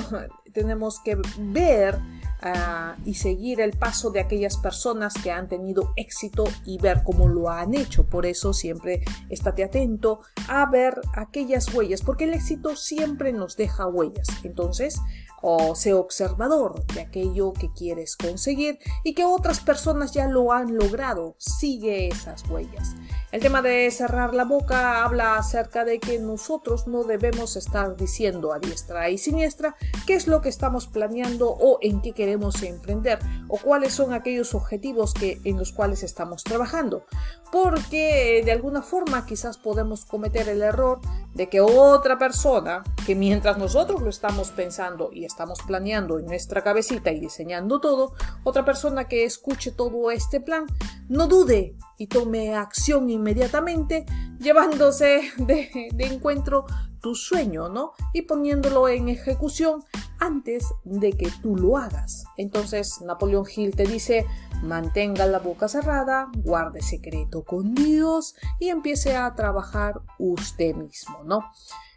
tenemos 0.52 0.98
que 1.04 1.16
ver 1.38 2.00
ah, 2.42 2.96
y 3.04 3.14
seguir 3.14 3.60
el 3.60 3.78
paso 3.78 4.10
de 4.10 4.18
aquellas 4.18 4.56
personas 4.56 5.14
que 5.14 5.30
han 5.30 5.48
tenido 5.48 5.92
éxito 5.94 6.42
y 6.64 6.78
ver 6.78 7.04
cómo 7.04 7.28
lo 7.28 7.48
han 7.48 7.74
hecho. 7.74 8.08
Por 8.08 8.26
eso 8.26 8.52
siempre 8.52 9.04
estate 9.28 9.62
atento 9.62 10.22
a 10.48 10.68
ver 10.68 11.00
aquellas 11.14 11.72
huellas, 11.72 12.02
porque 12.02 12.24
el 12.24 12.34
éxito 12.34 12.74
siempre 12.74 13.32
nos 13.32 13.56
deja 13.56 13.86
huellas. 13.86 14.26
Entonces, 14.42 15.00
o 15.42 15.74
sea 15.74 15.96
observador 15.96 16.84
de 16.86 17.00
aquello 17.00 17.52
que 17.52 17.72
quieres 17.72 18.16
conseguir 18.16 18.78
y 19.04 19.14
que 19.14 19.24
otras 19.24 19.60
personas 19.60 20.12
ya 20.12 20.26
lo 20.26 20.52
han 20.52 20.76
logrado. 20.76 21.34
Sigue 21.38 22.08
esas 22.08 22.48
huellas. 22.48 22.94
El 23.32 23.40
tema 23.40 23.62
de 23.62 23.88
cerrar 23.92 24.34
la 24.34 24.44
boca 24.44 25.04
habla 25.04 25.36
acerca 25.36 25.84
de 25.84 26.00
que 26.00 26.18
nosotros 26.18 26.88
no 26.88 27.04
debemos 27.04 27.54
estar 27.54 27.96
diciendo 27.96 28.52
a 28.52 28.58
diestra 28.58 29.08
y 29.08 29.18
siniestra 29.18 29.76
qué 30.04 30.14
es 30.14 30.26
lo 30.26 30.40
que 30.40 30.48
estamos 30.48 30.88
planeando 30.88 31.48
o 31.48 31.78
en 31.80 32.02
qué 32.02 32.10
queremos 32.10 32.60
emprender 32.64 33.20
o 33.46 33.56
cuáles 33.56 33.94
son 33.94 34.12
aquellos 34.12 34.52
objetivos 34.56 35.14
que, 35.14 35.40
en 35.44 35.58
los 35.58 35.70
cuales 35.70 36.02
estamos 36.02 36.42
trabajando. 36.42 37.06
Porque 37.52 38.42
de 38.44 38.50
alguna 38.50 38.82
forma 38.82 39.24
quizás 39.26 39.58
podemos 39.58 40.04
cometer 40.04 40.48
el 40.48 40.62
error 40.62 41.00
de 41.34 41.48
que 41.48 41.60
otra 41.60 42.18
persona, 42.18 42.82
que 43.06 43.14
mientras 43.14 43.58
nosotros 43.58 44.02
lo 44.02 44.10
estamos 44.10 44.50
pensando 44.50 45.10
y 45.12 45.24
estamos 45.24 45.60
planeando 45.62 46.18
en 46.18 46.26
nuestra 46.26 46.62
cabecita 46.62 47.12
y 47.12 47.20
diseñando 47.20 47.80
todo, 47.80 48.14
otra 48.44 48.64
persona 48.64 49.06
que 49.08 49.24
escuche 49.24 49.70
todo 49.70 50.10
este 50.10 50.40
plan, 50.40 50.66
no 51.08 51.26
dude 51.26 51.76
y 51.98 52.06
tome 52.08 52.54
acción 52.54 53.10
inmediatamente, 53.10 54.06
llevándose 54.38 55.30
de, 55.38 55.92
encuentro 55.98 56.66
tu 57.00 57.14
sueño, 57.14 57.68
¿no? 57.68 57.92
Y 58.12 58.22
poniéndolo 58.22 58.88
en 58.88 59.08
ejecución 59.08 59.84
antes 60.18 60.66
de 60.84 61.12
que 61.12 61.30
tú 61.42 61.56
lo 61.56 61.76
hagas. 61.76 62.24
Entonces, 62.36 63.00
Napoleón 63.00 63.46
Hill 63.54 63.74
te 63.74 63.84
dice, 63.84 64.26
mantenga 64.62 65.26
la 65.26 65.38
boca 65.38 65.68
cerrada, 65.68 66.28
guarde 66.36 66.82
secreto 66.82 67.42
con 67.44 67.74
Dios 67.74 68.34
y 68.58 68.68
empiece 68.68 69.16
a 69.16 69.34
trabajar 69.34 70.00
usted 70.18 70.74
mismo, 70.74 71.22
¿no? 71.24 71.44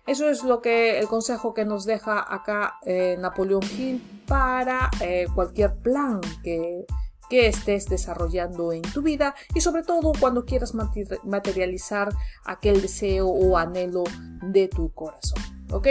Eso 0.06 0.30
es 0.30 0.44
lo 0.44 0.62
que 0.62 1.00
el 1.00 1.08
consejo 1.08 1.54
que 1.54 1.64
nos 1.64 1.86
deja 1.86 2.26
acá 2.34 2.78
eh, 2.86 3.16
Napoleón 3.20 3.64
Hill 3.64 4.02
para 4.28 4.90
eh, 5.00 5.28
cualquier 5.34 5.76
plan 5.78 6.20
que, 6.44 6.86
que 7.34 7.48
estés 7.48 7.90
desarrollando 7.90 8.74
en 8.74 8.84
tu 8.84 9.02
vida 9.02 9.34
y 9.56 9.62
sobre 9.62 9.82
todo 9.82 10.12
cuando 10.20 10.46
quieras 10.46 10.76
materializar 11.24 12.14
aquel 12.46 12.80
deseo 12.80 13.28
o 13.28 13.58
anhelo 13.58 14.04
de 14.44 14.68
tu 14.68 14.94
corazón. 14.94 15.42
¿Ok? 15.72 15.88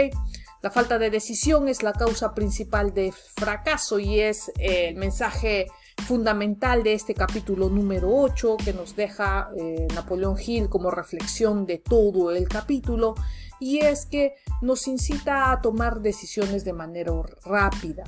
La 0.61 0.71
falta 0.71 0.97
de 0.97 1.09
decisión 1.09 1.67
es 1.67 1.83
la 1.83 1.91
causa 1.91 2.33
principal 2.33 2.93
de 2.93 3.11
fracaso 3.11 3.99
y 3.99 4.21
es 4.21 4.53
el 4.57 4.95
mensaje 4.95 5.67
fundamental 6.07 6.81
de 6.81 6.93
este 6.93 7.13
capítulo 7.13 7.69
número 7.69 8.09
8 8.09 8.55
que 8.63 8.71
nos 8.71 8.95
deja 8.95 9.49
eh, 9.57 9.85
Napoleón 9.93 10.37
Hill 10.39 10.69
como 10.69 10.91
reflexión 10.91 11.65
de 11.65 11.79
todo 11.79 12.31
el 12.31 12.47
capítulo 12.47 13.15
y 13.63 13.79
es 13.79 14.05
que 14.05 14.35
nos 14.61 14.87
incita 14.87 15.51
a 15.51 15.61
tomar 15.61 16.01
decisiones 16.01 16.65
de 16.65 16.73
manera 16.73 17.13
rápida 17.45 18.03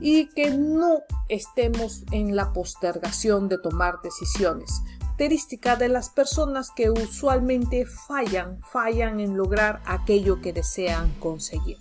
y 0.00 0.26
que 0.30 0.50
no 0.50 1.02
estemos 1.28 2.04
en 2.10 2.36
la 2.36 2.52
postergación 2.52 3.48
de 3.48 3.58
tomar 3.58 4.00
decisiones 4.02 4.82
característica 5.14 5.76
de 5.76 5.88
las 5.88 6.10
personas 6.10 6.72
que 6.74 6.90
usualmente 6.90 7.86
fallan, 7.86 8.60
fallan 8.72 9.20
en 9.20 9.36
lograr 9.36 9.80
aquello 9.86 10.40
que 10.40 10.52
desean 10.52 11.12
conseguir. 11.20 11.78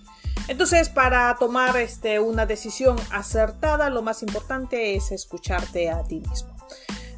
Entonces, 0.47 0.89
para 0.89 1.35
tomar 1.39 1.75
este, 1.77 2.19
una 2.19 2.45
decisión 2.45 2.95
acertada, 3.11 3.89
lo 3.89 4.03
más 4.03 4.21
importante 4.21 4.95
es 4.95 5.11
escucharte 5.11 5.89
a 5.89 6.03
ti 6.03 6.19
mismo. 6.19 6.55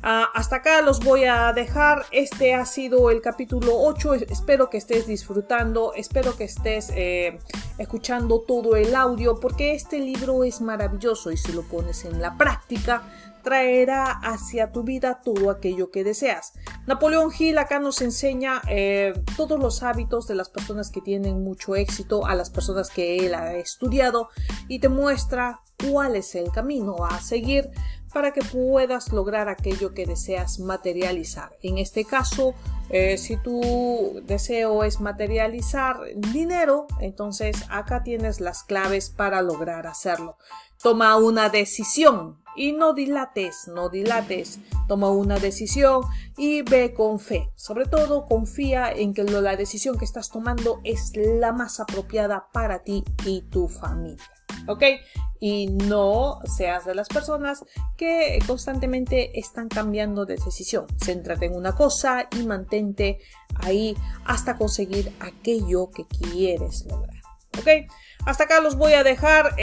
Ah, 0.07 0.29
hasta 0.35 0.57
acá 0.57 0.83
los 0.83 0.99
voy 0.99 1.23
a 1.23 1.51
dejar. 1.51 2.05
Este 2.11 2.53
ha 2.53 2.63
sido 2.67 3.09
el 3.09 3.23
capítulo 3.23 3.71
8. 3.75 4.13
Espero 4.29 4.69
que 4.69 4.77
estés 4.77 5.07
disfrutando, 5.07 5.93
espero 5.95 6.37
que 6.37 6.43
estés 6.43 6.91
eh, 6.95 7.39
escuchando 7.79 8.41
todo 8.41 8.75
el 8.75 8.95
audio 8.95 9.39
porque 9.39 9.73
este 9.73 9.97
libro 9.97 10.43
es 10.43 10.61
maravilloso 10.61 11.31
y 11.31 11.37
si 11.37 11.53
lo 11.53 11.63
pones 11.63 12.05
en 12.05 12.21
la 12.21 12.37
práctica 12.37 13.01
traerá 13.41 14.11
hacia 14.11 14.71
tu 14.71 14.83
vida 14.83 15.21
todo 15.23 15.49
aquello 15.49 15.89
que 15.89 16.03
deseas. 16.03 16.53
Napoleón 16.87 17.31
Hill 17.37 17.57
acá 17.57 17.79
nos 17.79 18.01
enseña 18.01 18.61
eh, 18.69 19.13
todos 19.35 19.59
los 19.59 19.81
hábitos 19.81 20.27
de 20.27 20.35
las 20.35 20.49
personas 20.49 20.91
que 20.91 21.01
tienen 21.01 21.43
mucho 21.43 21.75
éxito, 21.75 22.25
a 22.27 22.35
las 22.35 22.51
personas 22.51 22.91
que 22.91 23.25
él 23.25 23.33
ha 23.33 23.55
estudiado 23.55 24.29
y 24.67 24.79
te 24.79 24.89
muestra 24.89 25.61
cuál 25.89 26.15
es 26.15 26.35
el 26.35 26.51
camino 26.51 27.05
a 27.05 27.19
seguir 27.19 27.71
para 28.13 28.31
que 28.31 28.41
puedas 28.41 29.11
lograr 29.11 29.49
aquello 29.49 29.93
que 29.93 30.05
deseas 30.05 30.59
materializar. 30.59 31.57
En 31.61 31.79
este 31.79 32.05
caso, 32.05 32.53
eh, 32.89 33.17
si 33.17 33.35
tu 33.35 34.21
deseo 34.23 34.83
es 34.83 35.01
materializar 35.01 35.99
dinero, 36.15 36.87
entonces 37.01 37.65
acá 37.69 38.03
tienes 38.03 38.39
las 38.39 38.63
claves 38.63 39.09
para 39.09 39.41
lograr 39.41 39.85
hacerlo. 39.87 40.37
Toma 40.81 41.17
una 41.17 41.49
decisión 41.49 42.44
y 42.55 42.71
no 42.73 42.93
dilates, 42.93 43.67
no 43.67 43.89
dilates. 43.89 44.59
Toma 44.87 45.09
una 45.09 45.37
decisión 45.39 46.03
y 46.37 46.61
ve 46.61 46.93
con 46.93 47.19
fe. 47.19 47.49
Sobre 47.55 47.85
todo 47.85 48.25
confía 48.25 48.91
en 48.91 49.13
que 49.13 49.23
la 49.23 49.55
decisión 49.55 49.97
que 49.97 50.05
estás 50.05 50.29
tomando 50.29 50.79
es 50.83 51.11
la 51.15 51.51
más 51.51 51.79
apropiada 51.79 52.47
para 52.51 52.83
ti 52.83 53.03
y 53.25 53.41
tu 53.41 53.67
familia. 53.67 54.23
¿Ok? 54.67 54.83
Y 55.39 55.67
no 55.67 56.39
seas 56.57 56.85
de 56.85 56.95
las 56.95 57.07
personas 57.07 57.63
que 57.97 58.39
constantemente 58.47 59.37
están 59.39 59.67
cambiando 59.67 60.25
de 60.25 60.35
decisión. 60.35 60.85
Céntrate 61.03 61.45
en 61.45 61.55
una 61.55 61.75
cosa 61.75 62.27
y 62.31 62.45
mantente 62.45 63.19
ahí 63.55 63.95
hasta 64.25 64.57
conseguir 64.57 65.11
aquello 65.19 65.89
que 65.91 66.05
quieres 66.05 66.85
lograr. 66.85 67.21
¿Ok? 67.59 67.91
Hasta 68.25 68.45
acá 68.45 68.59
los 68.59 68.75
voy 68.75 68.93
a 68.93 69.03
dejar, 69.03 69.55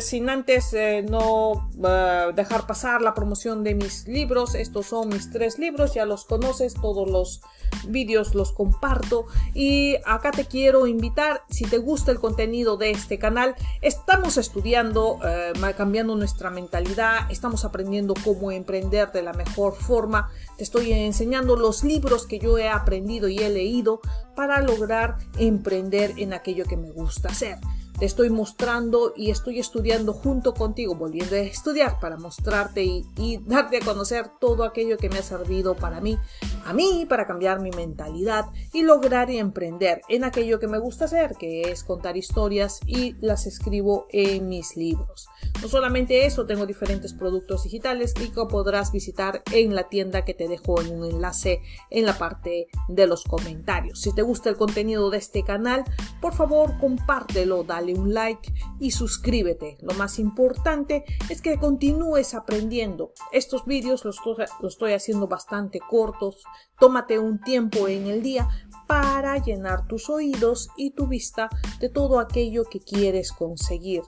sin 0.00 0.30
antes 0.30 0.72
eh, 0.72 1.04
no 1.06 1.50
uh, 1.50 2.32
dejar 2.34 2.66
pasar 2.66 3.02
la 3.02 3.12
promoción 3.12 3.62
de 3.62 3.74
mis 3.74 4.08
libros. 4.08 4.54
Estos 4.54 4.86
son 4.86 5.10
mis 5.10 5.30
tres 5.30 5.58
libros, 5.58 5.92
ya 5.92 6.06
los 6.06 6.24
conoces, 6.24 6.72
todos 6.72 7.10
los 7.10 7.42
vídeos 7.88 8.34
los 8.34 8.52
comparto. 8.52 9.26
Y 9.52 9.96
acá 10.06 10.30
te 10.30 10.46
quiero 10.46 10.86
invitar, 10.86 11.44
si 11.50 11.66
te 11.66 11.76
gusta 11.76 12.10
el 12.10 12.20
contenido 12.20 12.78
de 12.78 12.90
este 12.90 13.18
canal, 13.18 13.54
estamos 13.82 14.38
estudiando, 14.38 15.16
uh, 15.16 15.76
cambiando 15.76 16.16
nuestra 16.16 16.48
mentalidad, 16.48 17.30
estamos 17.30 17.66
aprendiendo 17.66 18.14
cómo 18.24 18.50
emprender 18.50 19.12
de 19.12 19.20
la 19.20 19.34
mejor 19.34 19.74
forma. 19.74 20.30
Te 20.56 20.64
estoy 20.64 20.90
enseñando 20.92 21.54
los 21.54 21.84
libros 21.84 22.26
que 22.26 22.38
yo 22.38 22.56
he 22.56 22.70
aprendido 22.70 23.28
y 23.28 23.40
he 23.40 23.50
leído 23.50 24.00
para 24.34 24.62
lograr 24.62 25.18
emprender 25.38 26.14
en 26.16 26.32
aquello 26.32 26.64
que 26.64 26.78
me 26.78 26.90
gusta 26.92 27.28
hacer 27.28 27.58
te 28.00 28.06
estoy 28.06 28.30
mostrando 28.30 29.12
y 29.14 29.30
estoy 29.30 29.58
estudiando 29.58 30.14
junto 30.14 30.54
contigo, 30.54 30.94
volviendo 30.94 31.36
a 31.36 31.40
estudiar 31.40 32.00
para 32.00 32.16
mostrarte 32.16 32.82
y, 32.82 33.04
darte 33.44 33.76
a 33.76 33.84
conocer 33.84 34.30
todo 34.40 34.64
aquello 34.64 34.96
que 34.96 35.10
me 35.10 35.18
ha 35.18 35.22
servido 35.22 35.76
para 35.76 36.00
mí, 36.00 36.16
a 36.64 36.72
mí, 36.72 37.04
para 37.06 37.26
cambiar 37.26 37.60
mi 37.60 37.70
mentalidad 37.72 38.46
y 38.72 38.84
lograr 38.84 39.28
y 39.28 39.36
emprender 39.36 40.00
en 40.08 40.24
aquello 40.24 40.58
que 40.58 40.66
me 40.66 40.78
gusta 40.78 41.04
hacer, 41.04 41.34
que 41.38 41.70
es 41.70 41.84
contar 41.84 42.16
historias 42.16 42.80
y 42.86 43.16
las 43.20 43.44
escribo 43.44 44.06
en 44.08 44.48
mis 44.48 44.78
libros. 44.78 45.28
No 45.60 45.68
solamente 45.68 46.24
eso, 46.24 46.46
tengo 46.46 46.64
diferentes 46.64 47.12
productos 47.12 47.64
digitales 47.64 48.14
que 48.14 48.30
podrás 48.48 48.92
visitar 48.92 49.42
en 49.52 49.74
la 49.74 49.90
tienda 49.90 50.24
que 50.24 50.32
te 50.32 50.48
dejo 50.48 50.80
en 50.80 50.90
un 50.90 51.10
enlace 51.10 51.60
en 51.90 52.06
la 52.06 52.16
parte 52.16 52.68
de 52.88 53.06
los 53.06 53.24
comentarios. 53.24 54.00
Si 54.00 54.14
te 54.14 54.22
gusta 54.22 54.48
el 54.48 54.56
contenido 54.56 55.10
de 55.10 55.18
este 55.18 55.44
canal, 55.44 55.84
por 56.22 56.32
favor 56.32 56.78
compártelo, 56.78 57.62
dale 57.62 57.89
un 57.94 58.14
like 58.14 58.52
y 58.78 58.90
suscríbete. 58.90 59.78
Lo 59.80 59.94
más 59.94 60.18
importante 60.18 61.04
es 61.28 61.40
que 61.42 61.58
continúes 61.58 62.34
aprendiendo. 62.34 63.12
Estos 63.32 63.64
vídeos 63.64 64.04
los, 64.04 64.18
los 64.60 64.72
estoy 64.72 64.92
haciendo 64.92 65.28
bastante 65.28 65.80
cortos. 65.80 66.42
Tómate 66.78 67.18
un 67.18 67.40
tiempo 67.40 67.88
en 67.88 68.06
el 68.06 68.22
día 68.22 68.48
para 68.86 69.38
llenar 69.38 69.86
tus 69.86 70.10
oídos 70.10 70.68
y 70.76 70.92
tu 70.92 71.06
vista 71.06 71.48
de 71.80 71.88
todo 71.88 72.18
aquello 72.18 72.64
que 72.64 72.80
quieres 72.80 73.32
conseguir. 73.32 74.02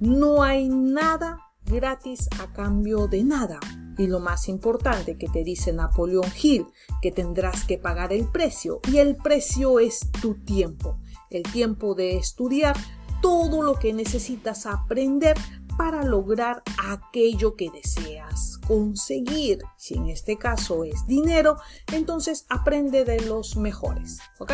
No 0.00 0.42
hay 0.42 0.68
nada 0.68 1.38
gratis 1.64 2.28
a 2.40 2.52
cambio 2.52 3.06
de 3.06 3.24
nada. 3.24 3.58
Y 3.98 4.06
lo 4.08 4.20
más 4.20 4.48
importante 4.48 5.16
que 5.16 5.28
te 5.28 5.42
dice 5.42 5.72
Napoleón 5.72 6.30
Hill, 6.40 6.66
que 7.00 7.12
tendrás 7.12 7.64
que 7.64 7.78
pagar 7.78 8.12
el 8.12 8.28
precio. 8.28 8.80
Y 8.92 8.98
el 8.98 9.16
precio 9.16 9.80
es 9.80 10.10
tu 10.20 10.34
tiempo. 10.34 11.00
El 11.30 11.42
tiempo 11.42 11.94
de 11.94 12.16
estudiar 12.18 12.76
todo 13.20 13.62
lo 13.62 13.78
que 13.78 13.92
necesitas 13.92 14.66
aprender 14.66 15.36
para 15.76 16.02
lograr 16.02 16.62
aquello 16.78 17.54
que 17.54 17.70
deseas 17.70 18.58
conseguir. 18.66 19.58
Si 19.76 19.94
en 19.94 20.08
este 20.08 20.36
caso 20.36 20.84
es 20.84 21.06
dinero, 21.06 21.58
entonces 21.92 22.46
aprende 22.48 23.04
de 23.04 23.20
los 23.20 23.56
mejores. 23.56 24.18
¿Ok? 24.38 24.52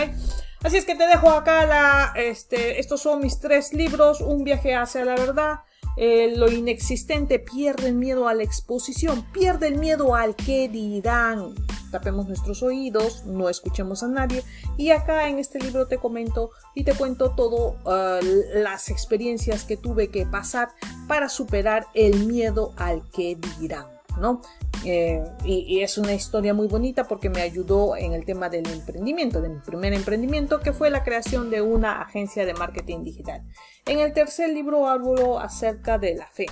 Así 0.63 0.77
es 0.77 0.85
que 0.85 0.95
te 0.95 1.07
dejo 1.07 1.31
acá 1.31 1.67
la, 1.67 2.13
este, 2.17 2.81
estos 2.81 3.01
son 3.01 3.21
mis 3.21 3.41
tres 3.41 3.73
libros, 3.73 4.21
Un 4.21 4.45
viaje 4.45 4.75
hacia 4.75 5.05
la 5.05 5.15
verdad, 5.15 5.61
eh, 5.97 6.35
lo 6.37 6.51
inexistente, 6.51 7.39
pierde 7.39 7.89
el 7.89 7.95
miedo 7.95 8.29
a 8.29 8.35
la 8.35 8.43
exposición, 8.43 9.27
pierde 9.33 9.69
el 9.69 9.79
miedo 9.79 10.15
al 10.15 10.37
que 10.37 10.69
dirán. 10.69 11.55
Tapemos 11.93 12.27
nuestros 12.27 12.63
oídos, 12.65 13.25
no 13.25 13.49
escuchemos 13.49 14.03
a 14.03 14.09
nadie. 14.09 14.43
Y 14.77 14.91
acá 14.91 15.29
en 15.29 15.39
este 15.39 15.61
libro 15.61 15.87
te 15.87 15.99
comento 15.99 16.51
y 16.75 16.83
te 16.83 16.95
cuento 16.95 17.31
todo 17.37 17.77
uh, 17.85 18.25
las 18.55 18.89
experiencias 18.89 19.63
que 19.65 19.77
tuve 19.77 20.09
que 20.09 20.27
pasar 20.27 20.71
para 21.07 21.29
superar 21.29 21.87
el 21.95 22.27
miedo 22.27 22.73
al 22.77 23.09
que 23.11 23.39
dirán. 23.61 23.87
¿no? 24.19 24.41
Eh, 24.85 25.23
y, 25.45 25.81
es 25.81 25.97
una 25.97 26.13
historia 26.13 26.55
muy 26.55 26.67
bonita 26.67 27.05
porque 27.05 27.31
me 27.31 27.41
ayudó 27.41 27.97
en 27.97 28.13
el 28.13 28.25
tema 28.25 28.49
del 28.49 28.67
emprendimiento, 28.69 29.41
de 29.41 29.49
mi 29.49 29.61
primer 29.61 29.93
emprendimiento, 29.93 30.61
que 30.61 30.73
fue 30.73 30.91
la 30.91 31.05
creación 31.05 31.51
de 31.51 31.63
una 31.63 32.03
agencia 32.03 32.45
de 32.45 32.55
marketing 32.55 33.05
digital. 33.05 33.43
En 33.87 34.01
el 34.01 34.13
tercer 34.13 34.51
libro 34.51 34.89
hablo 34.89 35.39
acerca 35.39 35.99
de 35.99 36.17
la 36.17 36.27
fe. 36.27 36.47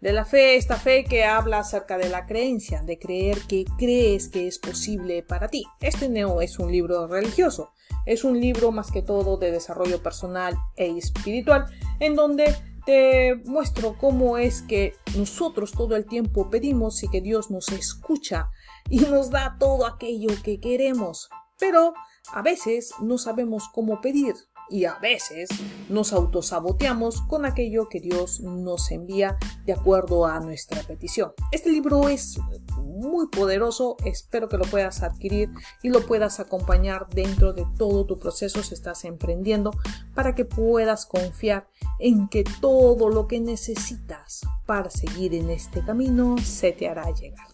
De 0.00 0.12
la 0.12 0.26
fe, 0.26 0.56
esta 0.56 0.76
fe 0.76 1.04
que 1.04 1.24
habla 1.24 1.60
acerca 1.60 1.96
de 1.96 2.10
la 2.10 2.26
creencia, 2.26 2.82
de 2.82 2.98
creer 2.98 3.38
que 3.48 3.64
crees 3.78 4.28
que 4.28 4.46
es 4.46 4.58
posible 4.58 5.22
para 5.22 5.48
ti. 5.48 5.64
Este 5.80 6.10
no 6.10 6.42
es 6.42 6.58
un 6.58 6.70
libro 6.70 7.06
religioso, 7.06 7.70
es 8.04 8.22
un 8.22 8.38
libro 8.38 8.72
más 8.72 8.92
que 8.92 9.00
todo 9.00 9.38
de 9.38 9.50
desarrollo 9.50 10.02
personal 10.02 10.54
e 10.76 10.98
espiritual, 10.98 11.64
en 11.98 12.14
donde 12.14 12.54
te 12.84 13.36
muestro 13.46 13.96
cómo 13.98 14.38
es 14.38 14.62
que 14.62 14.94
nosotros 15.16 15.72
todo 15.72 15.96
el 15.96 16.06
tiempo 16.06 16.50
pedimos 16.50 17.02
y 17.02 17.08
que 17.08 17.20
Dios 17.20 17.50
nos 17.50 17.68
escucha 17.70 18.50
y 18.88 19.00
nos 19.00 19.30
da 19.30 19.56
todo 19.58 19.86
aquello 19.86 20.28
que 20.44 20.60
queremos. 20.60 21.30
Pero 21.58 21.94
a 22.32 22.42
veces 22.42 22.92
no 23.00 23.18
sabemos 23.18 23.68
cómo 23.72 24.00
pedir 24.00 24.34
y 24.68 24.84
a 24.84 24.94
veces 24.98 25.48
nos 25.88 26.12
autosaboteamos 26.12 27.22
con 27.22 27.44
aquello 27.44 27.88
que 27.88 28.00
Dios 28.00 28.40
nos 28.40 28.90
envía 28.90 29.36
de 29.64 29.72
acuerdo 29.72 30.26
a 30.26 30.40
nuestra 30.40 30.82
petición. 30.82 31.32
Este 31.52 31.70
libro 31.70 32.08
es 32.08 32.38
muy 32.76 33.28
poderoso, 33.28 33.96
espero 34.04 34.48
que 34.48 34.56
lo 34.56 34.64
puedas 34.64 35.02
adquirir 35.02 35.50
y 35.82 35.90
lo 35.90 36.04
puedas 36.06 36.40
acompañar 36.40 37.08
dentro 37.10 37.52
de 37.52 37.66
todo 37.76 38.06
tu 38.06 38.18
proceso 38.18 38.62
si 38.62 38.74
estás 38.74 39.04
emprendiendo 39.04 39.72
para 40.14 40.34
que 40.34 40.44
puedas 40.44 41.06
confiar 41.06 41.68
en 41.98 42.28
que 42.28 42.44
todo 42.60 43.08
lo 43.08 43.26
que 43.26 43.40
necesitas 43.40 44.40
para 44.66 44.90
seguir 44.90 45.34
en 45.34 45.50
este 45.50 45.84
camino 45.84 46.36
se 46.38 46.72
te 46.72 46.88
hará 46.88 47.10
llegar. 47.12 47.46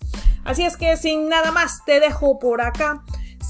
Así 0.45 0.65
es 0.65 0.77
que 0.77 0.97
sin 0.97 1.29
nada 1.29 1.53
más 1.53 1.85
te 1.85 2.01
dejo 2.01 2.39
por 2.39 2.61
acá. 2.61 3.03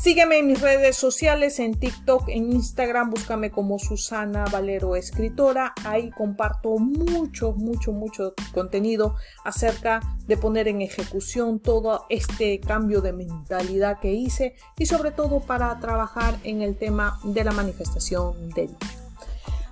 Sígueme 0.02 0.38
en 0.38 0.48
mis 0.48 0.60
redes 0.60 0.96
sociales, 0.96 1.60
en 1.60 1.78
TikTok, 1.78 2.28
en 2.28 2.52
Instagram, 2.52 3.10
búscame 3.10 3.52
como 3.52 3.78
Susana 3.78 4.44
Valero 4.50 4.96
Escritora. 4.96 5.74
Ahí 5.84 6.10
comparto 6.10 6.76
mucho, 6.78 7.52
mucho, 7.52 7.92
mucho 7.92 8.34
contenido 8.52 9.14
acerca 9.44 10.00
de 10.26 10.36
poner 10.36 10.66
en 10.66 10.82
ejecución 10.82 11.60
todo 11.60 12.06
este 12.08 12.58
cambio 12.58 13.00
de 13.00 13.12
mentalidad 13.12 14.00
que 14.00 14.12
hice 14.12 14.56
y 14.76 14.86
sobre 14.86 15.12
todo 15.12 15.38
para 15.38 15.78
trabajar 15.78 16.36
en 16.42 16.62
el 16.62 16.76
tema 16.76 17.20
de 17.22 17.44
la 17.44 17.52
manifestación 17.52 18.50
del 18.50 18.76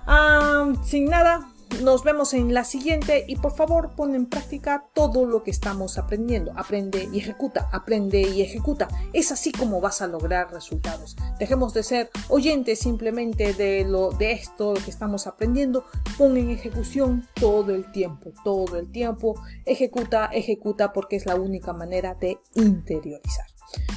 ah, 0.07 0.71
sin 0.85 1.09
nada, 1.09 1.50
nos 1.81 2.03
vemos 2.03 2.33
en 2.33 2.53
la 2.53 2.63
siguiente 2.63 3.25
y 3.27 3.35
por 3.35 3.55
favor 3.55 3.95
pon 3.95 4.15
en 4.15 4.25
práctica 4.25 4.85
todo 4.93 5.25
lo 5.25 5.43
que 5.43 5.51
estamos 5.51 5.97
aprendiendo. 5.97 6.53
Aprende 6.55 7.09
y 7.11 7.19
ejecuta, 7.19 7.69
aprende 7.71 8.21
y 8.21 8.41
ejecuta. 8.41 8.87
Es 9.13 9.31
así 9.31 9.51
como 9.51 9.81
vas 9.81 10.01
a 10.01 10.07
lograr 10.07 10.51
resultados. 10.51 11.15
Dejemos 11.39 11.73
de 11.73 11.83
ser 11.83 12.09
oyentes 12.29 12.79
simplemente 12.79 13.53
de 13.53 13.85
lo 13.85 14.11
de 14.11 14.33
esto 14.33 14.73
que 14.73 14.91
estamos 14.91 15.27
aprendiendo. 15.27 15.85
Pon 16.17 16.37
en 16.37 16.49
ejecución 16.49 17.27
todo 17.35 17.73
el 17.73 17.91
tiempo, 17.91 18.31
todo 18.43 18.77
el 18.77 18.91
tiempo. 18.91 19.41
Ejecuta, 19.65 20.25
ejecuta 20.25 20.93
porque 20.93 21.15
es 21.15 21.25
la 21.25 21.35
única 21.35 21.73
manera 21.73 22.15
de 22.15 22.39
interiorizar. 22.55 23.45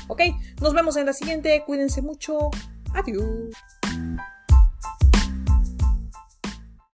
Ok, 0.09 0.21
nos 0.61 0.75
vemos 0.75 0.97
en 0.97 1.07
la 1.07 1.13
siguiente. 1.13 1.63
Cuídense 1.67 2.03
mucho. 2.03 2.51
Adiós. 2.95 3.55